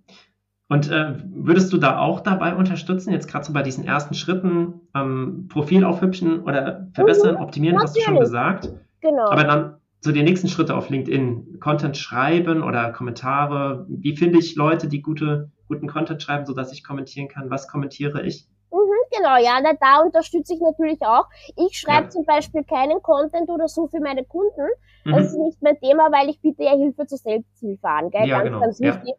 Und 0.69 0.91
äh, 0.91 1.15
würdest 1.27 1.73
du 1.73 1.77
da 1.77 1.99
auch 1.99 2.21
dabei 2.21 2.57
unterstützen, 2.57 3.13
jetzt 3.13 3.29
gerade 3.29 3.45
so 3.45 3.53
bei 3.53 3.63
diesen 3.63 3.85
ersten 3.85 4.15
Schritten, 4.15 4.81
ähm, 4.95 5.47
Profil 5.49 5.85
aufhübschen 5.85 6.43
oder 6.43 6.89
verbessern, 6.95 7.37
mhm, 7.37 7.43
optimieren, 7.43 7.79
hast 7.79 7.97
du 7.97 8.01
schon 8.01 8.19
gesagt. 8.19 8.71
Genau. 9.01 9.31
Aber 9.31 9.45
dann 9.45 9.77
so 10.01 10.13
die 10.13 10.23
nächsten 10.23 10.49
Schritte 10.49 10.75
auf 10.75 10.91
LinkedIn, 10.91 11.61
Content 11.61 11.97
schreiben 11.97 12.63
oder 12.63 12.93
Kommentare. 12.93 13.87
Wie 13.89 14.17
finde 14.17 14.39
ich 14.39 14.57
Leute, 14.57 14.89
die 14.89 15.01
gute 15.01 15.51
guten 15.69 15.89
Content 15.89 16.23
schreiben, 16.23 16.47
sodass 16.47 16.73
ich 16.73 16.85
kommentieren 16.85 17.29
kann. 17.29 17.51
Was 17.51 17.69
kommentiere 17.69 18.23
ich? 18.23 18.47
Mhm, 18.71 19.17
genau, 19.17 19.37
ja, 19.37 19.61
da, 19.63 19.73
da 19.81 20.03
unterstütze 20.03 20.55
ich 20.55 20.61
natürlich 20.61 21.01
auch. 21.03 21.27
Ich 21.57 21.79
schreibe 21.79 22.05
ja. 22.05 22.11
zum 22.11 22.25
Beispiel 22.25 22.65
keinen 22.65 23.03
Content 23.03 23.49
oder 23.49 23.69
so 23.69 23.87
für 23.87 24.01
meine 24.01 24.25
Kunden. 24.25 24.69
Mhm. 25.05 25.13
Das 25.13 25.27
ist 25.27 25.39
nicht 25.39 25.63
mein 25.63 25.79
Thema, 25.81 26.11
weil 26.11 26.29
ich 26.29 26.41
biete 26.41 26.65
ja 26.65 26.73
Hilfe 26.73 27.07
zur 27.07 27.19
Selbsthilfe 27.19 27.89
an, 27.89 28.11
gell? 28.11 28.27
Ja, 28.27 28.39
ganz, 28.39 28.49
genau. 28.49 28.61
ganz 28.61 28.81
wichtig. 28.81 29.09
Ja 29.09 29.15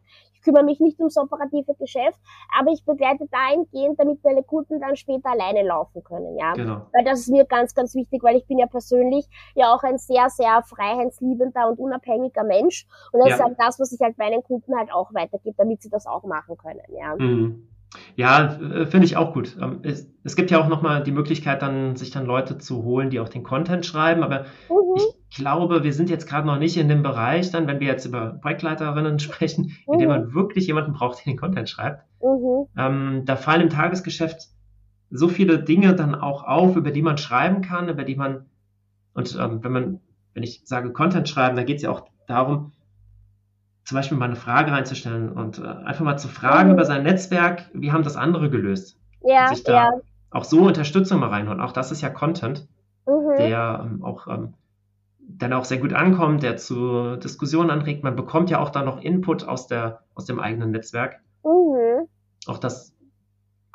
kümmere 0.46 0.64
mich 0.64 0.78
nicht 0.80 0.98
ums 1.00 1.16
operative 1.16 1.74
Geschäft, 1.74 2.18
aber 2.56 2.70
ich 2.70 2.84
begleite 2.84 3.26
dahingehend, 3.30 3.98
damit 3.98 4.22
meine 4.24 4.44
Kunden 4.44 4.80
dann 4.80 4.96
später 4.96 5.30
alleine 5.30 5.66
laufen 5.66 6.02
können, 6.04 6.38
ja. 6.38 6.52
Genau. 6.52 6.86
Weil 6.92 7.04
das 7.04 7.20
ist 7.20 7.30
mir 7.30 7.44
ganz, 7.44 7.74
ganz 7.74 7.94
wichtig, 7.94 8.22
weil 8.22 8.36
ich 8.36 8.46
bin 8.46 8.58
ja 8.58 8.66
persönlich 8.66 9.26
ja 9.54 9.74
auch 9.74 9.82
ein 9.82 9.98
sehr, 9.98 10.30
sehr 10.30 10.62
freiheitsliebender 10.62 11.68
und 11.68 11.80
unabhängiger 11.80 12.44
Mensch. 12.44 12.86
Und 13.12 13.20
das 13.20 13.30
ja. 13.30 13.34
ist 13.34 13.42
halt 13.42 13.56
das, 13.58 13.80
was 13.80 13.92
ich 13.92 14.00
halt 14.00 14.16
meinen 14.18 14.42
Kunden 14.44 14.76
halt 14.76 14.92
auch 14.92 15.12
weitergebe, 15.12 15.56
damit 15.58 15.82
sie 15.82 15.90
das 15.90 16.06
auch 16.06 16.22
machen 16.24 16.56
können, 16.56 16.86
ja. 16.96 17.16
Mhm. 17.16 17.68
Ja, 18.14 18.54
äh, 18.54 18.86
finde 18.86 19.06
ich 19.06 19.16
auch 19.16 19.32
gut. 19.32 19.56
Ähm, 19.60 19.80
es, 19.82 20.10
es, 20.24 20.36
gibt 20.36 20.50
ja 20.50 20.60
auch 20.60 20.68
nochmal 20.68 21.02
die 21.02 21.12
Möglichkeit, 21.12 21.62
dann 21.62 21.96
sich 21.96 22.10
dann 22.10 22.26
Leute 22.26 22.58
zu 22.58 22.82
holen, 22.82 23.10
die 23.10 23.20
auch 23.20 23.28
den 23.28 23.42
Content 23.42 23.86
schreiben. 23.86 24.22
Aber 24.22 24.40
mhm. 24.68 24.96
ich 24.96 25.36
glaube, 25.36 25.84
wir 25.84 25.92
sind 25.92 26.10
jetzt 26.10 26.28
gerade 26.28 26.46
noch 26.46 26.58
nicht 26.58 26.76
in 26.76 26.88
dem 26.88 27.02
Bereich, 27.02 27.50
dann, 27.50 27.66
wenn 27.66 27.80
wir 27.80 27.86
jetzt 27.86 28.06
über 28.06 28.38
Projektleiterinnen 28.40 29.18
sprechen, 29.20 29.76
mhm. 29.86 29.94
in 29.94 29.98
dem 30.00 30.08
man 30.08 30.34
wirklich 30.34 30.66
jemanden 30.66 30.92
braucht, 30.92 31.18
der 31.18 31.32
den 31.32 31.38
Content 31.38 31.68
schreibt. 31.68 32.04
Mhm. 32.22 32.66
Ähm, 32.76 33.22
da 33.24 33.36
fallen 33.36 33.62
im 33.62 33.70
Tagesgeschäft 33.70 34.48
so 35.10 35.28
viele 35.28 35.62
Dinge 35.62 35.94
dann 35.94 36.14
auch 36.14 36.42
auf, 36.44 36.76
über 36.76 36.90
die 36.90 37.02
man 37.02 37.18
schreiben 37.18 37.62
kann, 37.62 37.88
über 37.88 38.04
die 38.04 38.16
man, 38.16 38.46
und 39.14 39.36
ähm, 39.40 39.62
wenn 39.62 39.72
man, 39.72 40.00
wenn 40.34 40.42
ich 40.42 40.62
sage 40.64 40.92
Content 40.92 41.28
schreiben, 41.28 41.56
dann 41.56 41.66
geht 41.66 41.76
es 41.76 41.82
ja 41.82 41.90
auch 41.90 42.08
darum, 42.26 42.72
zum 43.86 43.94
Beispiel 43.96 44.18
mal 44.18 44.26
eine 44.26 44.36
Frage 44.36 44.72
reinzustellen 44.72 45.30
und 45.30 45.58
äh, 45.58 45.62
einfach 45.62 46.04
mal 46.04 46.18
zu 46.18 46.28
fragen 46.28 46.68
mhm. 46.68 46.74
über 46.74 46.84
sein 46.84 47.04
Netzwerk, 47.04 47.70
wie 47.72 47.92
haben 47.92 48.02
das 48.02 48.16
andere 48.16 48.50
gelöst? 48.50 48.98
Ja, 49.22 49.48
sich 49.48 49.62
da 49.62 49.72
ja. 49.72 49.90
auch 50.30 50.44
so 50.44 50.66
Unterstützung 50.66 51.20
mal 51.20 51.28
reinholen. 51.28 51.60
Auch 51.60 51.72
das 51.72 51.92
ist 51.92 52.02
ja 52.02 52.10
Content, 52.10 52.66
mhm. 53.06 53.36
der 53.38 53.86
ähm, 53.86 54.04
auch 54.04 54.26
ähm, 54.26 54.54
dann 55.20 55.52
auch 55.52 55.64
sehr 55.64 55.78
gut 55.78 55.92
ankommt, 55.92 56.42
der 56.42 56.56
zu 56.56 57.16
Diskussionen 57.16 57.70
anregt. 57.70 58.02
Man 58.02 58.16
bekommt 58.16 58.50
ja 58.50 58.58
auch 58.58 58.70
da 58.70 58.82
noch 58.82 59.00
Input 59.00 59.46
aus 59.46 59.68
der 59.68 60.00
aus 60.14 60.24
dem 60.24 60.40
eigenen 60.40 60.72
Netzwerk. 60.72 61.20
Mhm. 61.44 62.08
Auch 62.46 62.58
das 62.58 62.92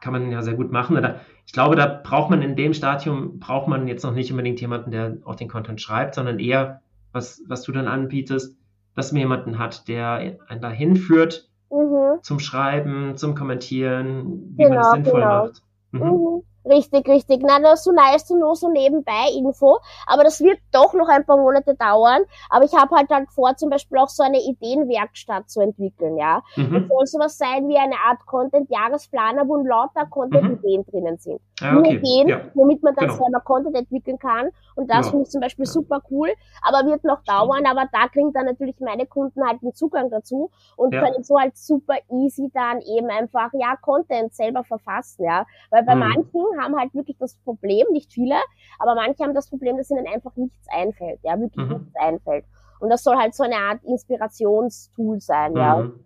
kann 0.02 0.12
man 0.12 0.30
ja 0.30 0.42
sehr 0.42 0.56
gut 0.56 0.74
machen. 0.74 1.00
Ich 1.46 1.54
glaube, 1.54 1.78
da 1.78 1.86
braucht 1.86 2.30
man 2.30 2.42
in 2.42 2.58
dem 2.58 2.74
Stadium 2.74 3.40
braucht 3.40 3.70
man 3.70 3.88
jetzt 3.88 4.04
noch 4.04 4.14
nicht 4.14 4.32
unbedingt 4.32 4.60
jemanden, 4.60 4.92
der 4.92 5.18
auch 5.24 5.36
den 5.36 5.48
Content 5.48 5.80
schreibt, 5.80 6.16
sondern 6.16 6.38
eher 6.40 6.82
was 7.14 7.42
was 7.48 7.64
du 7.64 7.72
dann 7.72 7.88
anbietest 7.88 8.58
dass 8.96 9.12
man 9.12 9.20
jemanden 9.20 9.60
hat, 9.60 9.88
der 9.88 10.38
einen 10.48 10.62
dahin 10.62 10.96
führt 10.96 11.50
mhm. 11.70 12.22
zum 12.22 12.40
Schreiben, 12.40 13.18
zum 13.18 13.36
Kommentieren, 13.36 14.56
wie 14.56 14.64
genau, 14.64 14.76
man 14.76 14.84
es 14.84 14.92
sinnvoll 14.92 15.22
genau. 15.22 15.46
macht. 15.46 15.62
Mhm. 15.92 16.02
Mhm. 16.02 16.44
Richtig, 16.64 17.08
richtig. 17.08 17.42
Na, 17.44 17.60
das 17.60 17.80
ist 17.80 17.86
so 17.86 17.92
nice 17.92 18.28
know, 18.28 18.54
so 18.54 18.70
nebenbei 18.70 19.30
Info. 19.36 19.80
Aber 20.06 20.24
das 20.24 20.42
wird 20.42 20.60
doch 20.72 20.94
noch 20.94 21.08
ein 21.08 21.26
paar 21.26 21.38
Monate 21.38 21.76
dauern. 21.76 22.24
Aber 22.50 22.66
ich 22.66 22.74
habe 22.74 22.96
halt 22.96 23.10
halt 23.10 23.32
vor, 23.32 23.56
zum 23.56 23.70
Beispiel 23.70 23.98
auch 23.98 24.10
so 24.10 24.24
eine 24.24 24.40
Ideenwerkstatt 24.40 25.50
zu 25.50 25.62
entwickeln, 25.62 26.18
ja. 26.18 26.44
Mhm. 26.56 26.74
Das 26.74 26.88
soll 26.88 27.08
sowas 27.08 27.38
sein 27.38 27.68
wie 27.68 27.78
eine 27.78 27.96
Art 28.08 28.26
Content-Jahresplaner, 28.26 29.48
wo 29.48 29.58
lauter 29.58 30.06
Content-Ideen 30.06 30.82
mhm. 30.82 30.92
drinnen 30.92 31.18
sind. 31.18 31.42
Ah, 31.62 31.78
okay. 31.78 31.98
Ideen, 31.98 32.28
ja. 32.28 32.42
womit 32.54 32.84
man 32.84 32.96
dann 32.96 33.08
genau. 33.08 33.18
selber 33.18 33.40
Content 33.42 33.76
entwickeln 33.76 34.18
kann. 34.20 34.50
Und 34.76 34.90
das 34.90 35.06
ja. 35.06 35.12
finde 35.12 35.24
ich 35.24 35.30
zum 35.30 35.42
Beispiel 35.42 35.66
ja. 35.66 35.72
super 35.72 36.02
cool. 36.10 36.30
Aber 36.62 36.88
wird 36.90 37.04
noch 37.04 37.24
dauern. 37.24 37.66
Aber 37.66 37.86
da 37.92 38.08
kriegen 38.08 38.34
dann 38.34 38.46
natürlich 38.46 38.80
meine 38.80 39.06
Kunden 39.06 39.46
halt 39.46 39.62
den 39.62 39.74
Zugang 39.74 40.10
dazu 40.10 40.50
und 40.76 40.92
können 40.92 41.24
so 41.24 41.40
halt 41.40 41.58
super 41.58 41.96
easy 42.10 42.50
dann 42.54 42.82
eben 42.82 43.10
einfach, 43.10 43.52
ja, 43.54 43.76
Content 43.76 44.34
selber 44.34 44.64
verfassen, 44.64 45.26
ja. 45.26 45.46
Weil 45.70 45.84
bei 45.84 45.96
mhm. 45.96 46.00
manchen 46.00 46.42
haben 46.60 46.78
halt 46.78 46.94
wirklich 46.94 47.18
das 47.18 47.36
Problem, 47.44 47.88
nicht 47.92 48.12
viele, 48.12 48.36
aber 48.80 48.96
manche 48.96 49.24
haben 49.24 49.34
das 49.34 49.50
Problem, 49.50 49.78
dass 49.78 49.90
ihnen 49.90 50.08
einfach 50.08 50.36
nichts 50.36 50.68
einfällt, 50.70 51.20
ja, 51.24 51.40
wirklich 51.40 51.66
mhm. 51.66 51.74
nichts 51.74 51.96
einfällt. 51.96 52.46
Und 52.80 52.90
das 52.90 53.04
soll 53.04 53.16
halt 53.16 53.36
so 53.36 53.44
eine 53.44 53.56
Art 53.56 53.84
Inspirationstool 53.84 55.20
sein, 55.20 55.56
ja. 55.56 55.78
Mhm. 55.78 56.06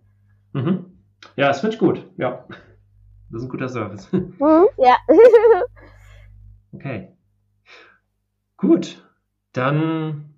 Mhm. 0.52 1.02
Ja, 1.36 1.48
das 1.48 1.60
finde 1.60 1.74
ich 1.74 1.80
gut, 1.80 2.06
ja. 2.16 2.44
Das 3.36 3.42
ist 3.42 3.48
ein 3.48 3.50
guter 3.50 3.68
Service. 3.68 4.08
Mhm, 4.12 4.66
ja. 4.78 4.96
okay. 6.72 7.14
Gut, 8.56 9.06
dann 9.52 10.32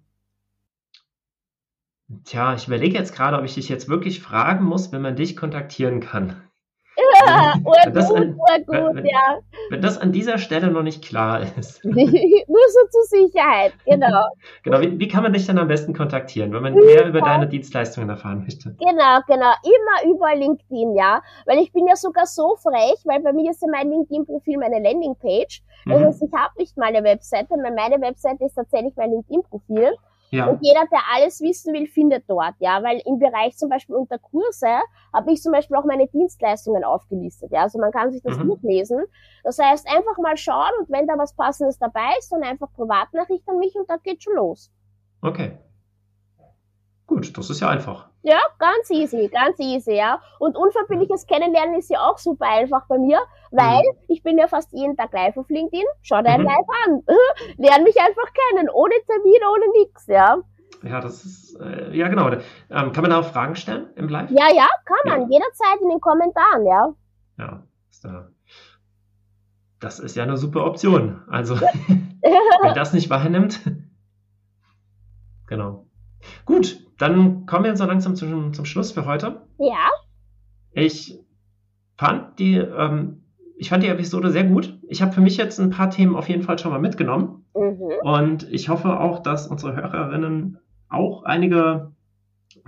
Tja, 2.24 2.54
ich 2.54 2.66
überlege 2.66 2.98
jetzt 2.98 3.14
gerade, 3.14 3.38
ob 3.38 3.44
ich 3.44 3.54
dich 3.54 3.68
jetzt 3.68 3.88
wirklich 3.88 4.20
fragen 4.20 4.64
muss, 4.64 4.90
wenn 4.90 5.02
man 5.02 5.14
dich 5.14 5.36
kontaktieren 5.36 6.00
kann. 6.00 6.42
Wenn, 7.24 7.92
das 7.94 8.10
an, 8.10 8.38
wenn, 8.66 9.06
ja. 9.06 9.38
wenn 9.70 9.82
das 9.82 9.98
an 9.98 10.12
dieser 10.12 10.38
Stelle 10.38 10.70
noch 10.70 10.82
nicht 10.82 11.04
klar 11.04 11.40
ist. 11.56 11.84
Nur 11.84 11.96
so 11.96 12.88
zur 12.90 13.02
Sicherheit, 13.04 13.72
genau. 13.84 14.24
genau, 14.62 14.80
wie, 14.80 14.98
wie, 14.98 15.08
kann 15.08 15.22
man 15.22 15.32
dich 15.32 15.46
dann 15.46 15.58
am 15.58 15.68
besten 15.68 15.94
kontaktieren, 15.94 16.52
wenn 16.52 16.62
man 16.62 16.74
mehr 16.74 17.06
über 17.06 17.20
deine 17.20 17.46
Dienstleistungen 17.46 18.08
erfahren 18.08 18.42
möchte? 18.42 18.74
Genau, 18.78 19.20
genau, 19.26 19.52
immer 19.62 20.12
über 20.12 20.34
LinkedIn, 20.34 20.94
ja. 20.96 21.22
Weil 21.46 21.58
ich 21.58 21.72
bin 21.72 21.86
ja 21.86 21.96
sogar 21.96 22.26
so 22.26 22.56
frech, 22.56 23.00
weil 23.04 23.20
bei 23.20 23.32
mir 23.32 23.50
ist 23.50 23.62
ja 23.62 23.68
mein 23.70 23.90
LinkedIn-Profil 23.90 24.58
meine 24.58 24.80
Landingpage. 24.80 25.62
Mhm. 25.84 25.90
Das 25.92 26.02
heißt, 26.02 26.22
ich 26.22 26.32
habe 26.32 26.52
nicht 26.58 26.76
mal 26.76 26.86
eine 26.86 27.04
Webseite, 27.04 27.54
meine 27.56 28.00
Webseite 28.00 28.44
ist 28.44 28.54
tatsächlich 28.54 28.94
mein 28.96 29.10
LinkedIn-Profil. 29.10 29.96
Ja. 30.30 30.46
Und 30.46 30.58
jeder, 30.62 30.84
der 30.90 31.00
alles 31.14 31.40
wissen 31.40 31.72
will, 31.72 31.86
findet 31.86 32.24
dort, 32.28 32.54
ja, 32.58 32.82
weil 32.82 33.00
im 33.06 33.18
Bereich 33.18 33.56
zum 33.56 33.70
Beispiel 33.70 33.96
unter 33.96 34.18
Kurse 34.18 34.80
habe 35.12 35.32
ich 35.32 35.40
zum 35.40 35.52
Beispiel 35.52 35.76
auch 35.76 35.84
meine 35.84 36.06
Dienstleistungen 36.06 36.84
aufgelistet, 36.84 37.50
ja, 37.52 37.62
also 37.62 37.78
man 37.78 37.92
kann 37.92 38.12
sich 38.12 38.22
das 38.22 38.36
mhm. 38.38 38.48
durchlesen. 38.48 39.04
Das 39.42 39.58
heißt, 39.58 39.88
einfach 39.88 40.18
mal 40.18 40.36
schauen 40.36 40.72
und 40.80 40.90
wenn 40.90 41.06
da 41.06 41.16
was 41.16 41.34
Passendes 41.34 41.78
dabei 41.78 42.10
ist, 42.18 42.30
dann 42.30 42.42
einfach 42.42 42.72
Privatnachricht 42.74 43.48
an 43.48 43.58
mich 43.58 43.74
und 43.76 43.88
dann 43.88 44.00
geht 44.02 44.22
schon 44.22 44.34
los. 44.34 44.70
Okay. 45.22 45.58
Gut, 47.08 47.38
das 47.38 47.48
ist 47.48 47.60
ja 47.60 47.70
einfach. 47.70 48.06
Ja, 48.22 48.38
ganz 48.58 48.90
easy, 48.90 49.28
ganz 49.28 49.58
easy, 49.58 49.94
ja. 49.94 50.20
Und 50.38 50.56
unverbindliches 50.56 51.26
Kennenlernen 51.26 51.76
ist 51.76 51.88
ja 51.88 52.00
auch 52.00 52.18
super 52.18 52.44
einfach 52.44 52.86
bei 52.86 52.98
mir, 52.98 53.18
weil 53.50 53.78
mhm. 53.78 53.98
ich 54.08 54.22
bin 54.22 54.36
ja 54.36 54.46
fast 54.46 54.70
jeden 54.74 54.94
Tag 54.94 55.14
live 55.14 55.38
auf 55.38 55.48
LinkedIn. 55.48 55.86
Schau 56.02 56.20
dir 56.20 56.36
mhm. 56.36 56.44
live 56.44 56.68
an. 56.84 57.02
Lern 57.56 57.82
mich 57.82 57.98
einfach 57.98 58.30
kennen, 58.34 58.68
ohne 58.68 58.92
Termin, 59.06 59.40
ohne 59.50 59.64
nix, 59.80 60.06
ja. 60.06 60.36
Ja, 60.82 61.00
das 61.00 61.24
ist, 61.24 61.58
äh, 61.58 61.96
ja 61.96 62.08
genau. 62.08 62.28
Ähm, 62.28 62.92
kann 62.92 63.00
man 63.00 63.10
da 63.10 63.20
auch 63.20 63.24
Fragen 63.24 63.56
stellen 63.56 63.88
im 63.96 64.10
Live? 64.10 64.30
Ja, 64.30 64.48
ja, 64.54 64.68
kann 64.84 64.98
man. 65.06 65.22
Ja. 65.22 65.38
Jederzeit 65.38 65.80
in 65.80 65.88
den 65.88 66.00
Kommentaren, 66.02 66.66
ja. 66.66 66.94
Ja, 67.38 67.62
ist 67.90 68.04
da. 68.04 68.28
Das 69.80 69.98
ist 69.98 70.14
ja 70.14 70.24
eine 70.24 70.36
super 70.36 70.66
Option. 70.66 71.22
Also, 71.28 71.58
wer 72.60 72.72
das 72.74 72.92
nicht 72.92 73.08
wahrnimmt. 73.08 73.60
Genau. 75.46 75.86
Gut, 76.44 76.78
dann 76.98 77.46
kommen 77.46 77.64
wir 77.64 77.76
so 77.76 77.84
langsam 77.84 78.16
zum, 78.16 78.52
zum 78.52 78.64
Schluss 78.64 78.92
für 78.92 79.06
heute. 79.06 79.42
Ja. 79.58 79.88
Ich 80.72 81.18
fand 81.96 82.38
die, 82.38 82.56
ähm, 82.56 83.22
ich 83.56 83.70
fand 83.70 83.82
die 83.82 83.88
Episode 83.88 84.30
sehr 84.30 84.44
gut. 84.44 84.78
Ich 84.88 85.00
habe 85.02 85.12
für 85.12 85.20
mich 85.20 85.36
jetzt 85.36 85.58
ein 85.58 85.70
paar 85.70 85.90
Themen 85.90 86.16
auf 86.16 86.28
jeden 86.28 86.42
Fall 86.42 86.58
schon 86.58 86.72
mal 86.72 86.80
mitgenommen. 86.80 87.44
Mhm. 87.54 87.92
Und 88.02 88.52
ich 88.52 88.68
hoffe 88.68 89.00
auch, 89.00 89.20
dass 89.20 89.46
unsere 89.46 89.74
Hörerinnen 89.74 90.58
auch 90.88 91.24
einige 91.24 91.92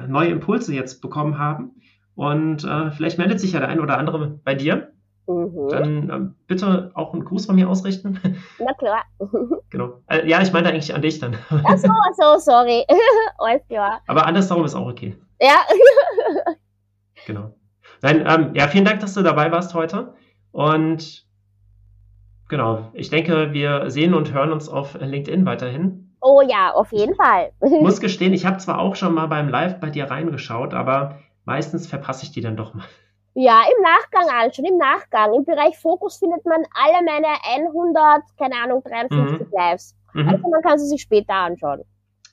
neue 0.08 0.30
Impulse 0.30 0.74
jetzt 0.74 1.00
bekommen 1.00 1.38
haben. 1.38 1.72
Und 2.14 2.64
äh, 2.64 2.90
vielleicht 2.90 3.18
meldet 3.18 3.40
sich 3.40 3.52
ja 3.52 3.60
der 3.60 3.68
ein 3.68 3.80
oder 3.80 3.98
andere 3.98 4.40
bei 4.44 4.54
dir. 4.54 4.92
Mhm. 5.26 5.68
Dann 5.68 6.10
äh, 6.10 6.34
bitte 6.46 6.90
auch 6.94 7.12
einen 7.12 7.24
Gruß 7.24 7.46
von 7.46 7.54
mir 7.54 7.68
ausrichten. 7.68 8.18
Na 8.58 8.72
klar. 8.74 9.02
genau. 9.70 10.00
Äh, 10.08 10.28
ja, 10.28 10.42
ich 10.42 10.52
meinte 10.52 10.70
eigentlich 10.70 10.94
an 10.94 11.02
dich 11.02 11.18
dann. 11.18 11.36
Ach 11.50 11.76
so, 11.76 11.88
so, 12.16 12.38
sorry. 12.38 12.84
Alles 13.38 13.66
klar. 13.68 14.00
Aber 14.06 14.26
andersrum 14.26 14.64
ist 14.64 14.74
auch 14.74 14.88
okay. 14.88 15.16
Ja. 15.40 15.56
genau. 17.26 17.54
Nein, 18.02 18.24
ähm, 18.26 18.54
ja, 18.54 18.68
vielen 18.68 18.84
Dank, 18.84 19.00
dass 19.00 19.14
du 19.14 19.22
dabei 19.22 19.52
warst 19.52 19.74
heute. 19.74 20.14
Und 20.52 21.26
genau, 22.48 22.90
ich 22.92 23.10
denke, 23.10 23.52
wir 23.52 23.90
sehen 23.90 24.14
und 24.14 24.32
hören 24.32 24.52
uns 24.52 24.68
auf 24.68 24.94
LinkedIn 24.98 25.44
weiterhin. 25.46 26.16
Oh 26.22 26.42
ja, 26.42 26.72
auf 26.72 26.92
jeden 26.92 27.14
Fall. 27.14 27.52
Ich 27.62 27.80
muss 27.80 28.00
gestehen, 28.00 28.34
ich 28.34 28.44
habe 28.44 28.58
zwar 28.58 28.78
auch 28.78 28.94
schon 28.94 29.14
mal 29.14 29.26
beim 29.26 29.48
Live 29.48 29.80
bei 29.80 29.90
dir 29.90 30.10
reingeschaut, 30.10 30.74
aber 30.74 31.18
meistens 31.44 31.86
verpasse 31.86 32.24
ich 32.24 32.32
die 32.32 32.42
dann 32.42 32.56
doch 32.56 32.74
mal. 32.74 32.84
Ja, 33.34 33.62
im 33.62 33.82
Nachgang 33.82 34.28
anschauen, 34.28 34.66
im 34.66 34.78
Nachgang. 34.78 35.34
Im 35.34 35.44
Bereich 35.44 35.78
Fokus 35.78 36.18
findet 36.18 36.44
man 36.44 36.62
alle 36.74 37.04
meine 37.04 37.28
100, 37.44 38.22
keine 38.36 38.56
Ahnung, 38.56 38.82
53 38.82 39.46
mhm. 39.46 39.52
Lives. 39.52 39.96
Mhm. 40.14 40.28
Also 40.28 40.48
man 40.48 40.62
kann 40.62 40.78
sie 40.78 40.86
sich 40.86 41.02
später 41.02 41.34
anschauen. 41.34 41.82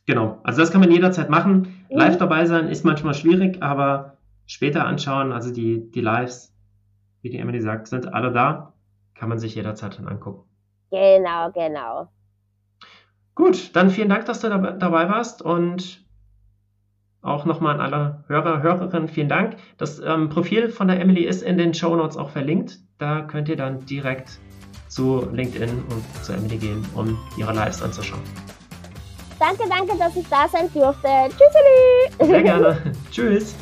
Genau, 0.08 0.40
also 0.44 0.62
das 0.62 0.72
kann 0.72 0.82
man 0.82 0.92
jederzeit 0.92 1.30
machen. 1.30 1.86
Mhm. 1.90 1.98
Live 1.98 2.18
dabei 2.18 2.46
sein 2.46 2.70
ist 2.70 2.84
manchmal 2.84 3.14
schwierig, 3.14 3.62
aber 3.62 4.18
später 4.46 4.86
anschauen, 4.86 5.32
also 5.32 5.54
die, 5.54 5.92
die 5.92 6.02
Lives, 6.02 6.56
wie 7.22 7.30
die 7.30 7.38
Emily 7.38 7.62
sagt, 7.62 7.88
sind 7.88 8.14
alle 8.14 8.32
da. 8.32 8.74
Kann 9.14 9.30
man 9.30 9.40
sich 9.40 9.56
jederzeit 9.56 9.98
dann 9.98 10.08
angucken. 10.08 10.48
Genau, 10.92 11.52
genau. 11.52 12.08
Gut, 13.36 13.76
dann 13.76 13.90
vielen 13.90 14.10
Dank, 14.10 14.26
dass 14.26 14.40
du 14.40 14.50
dabei 14.50 15.10
warst 15.10 15.42
und 15.42 16.07
auch 17.28 17.46
nochmal 17.46 17.76
an 17.76 17.82
alle 17.82 18.24
Hörer, 18.28 18.62
Hörerinnen 18.62 19.08
vielen 19.08 19.30
Dank. 19.30 19.58
Das 19.78 20.00
ähm, 20.00 20.30
Profil 20.30 20.70
von 20.70 20.88
der 20.88 21.00
Emily 21.00 21.24
ist 21.24 21.44
in 21.44 21.58
den 21.58 21.74
Show 21.74 21.96
Notes 21.96 22.18
auch 22.18 22.30
verlinkt. 22.30 22.80
Da 22.98 23.22
könnt 23.22 23.50
ihr 23.50 23.58
dann 23.58 23.86
direkt 23.86 24.40
zu 24.88 25.28
LinkedIn 25.32 25.70
und 25.70 26.24
zu 26.24 26.34
Emily 26.34 26.58
gehen, 26.58 26.86
um 26.96 27.18
ihre 27.38 27.54
Lives 27.54 27.82
anzuschauen. 27.82 28.22
Danke, 29.40 29.64
danke, 29.70 29.96
dass 29.98 30.16
ich 30.16 30.28
da 30.30 30.48
sein 30.48 30.70
durfte. 30.74 31.08
Tschüsseli! 31.30 32.32
Sehr 32.32 32.44
gerne. 32.44 32.82
Tschüss. 33.12 33.56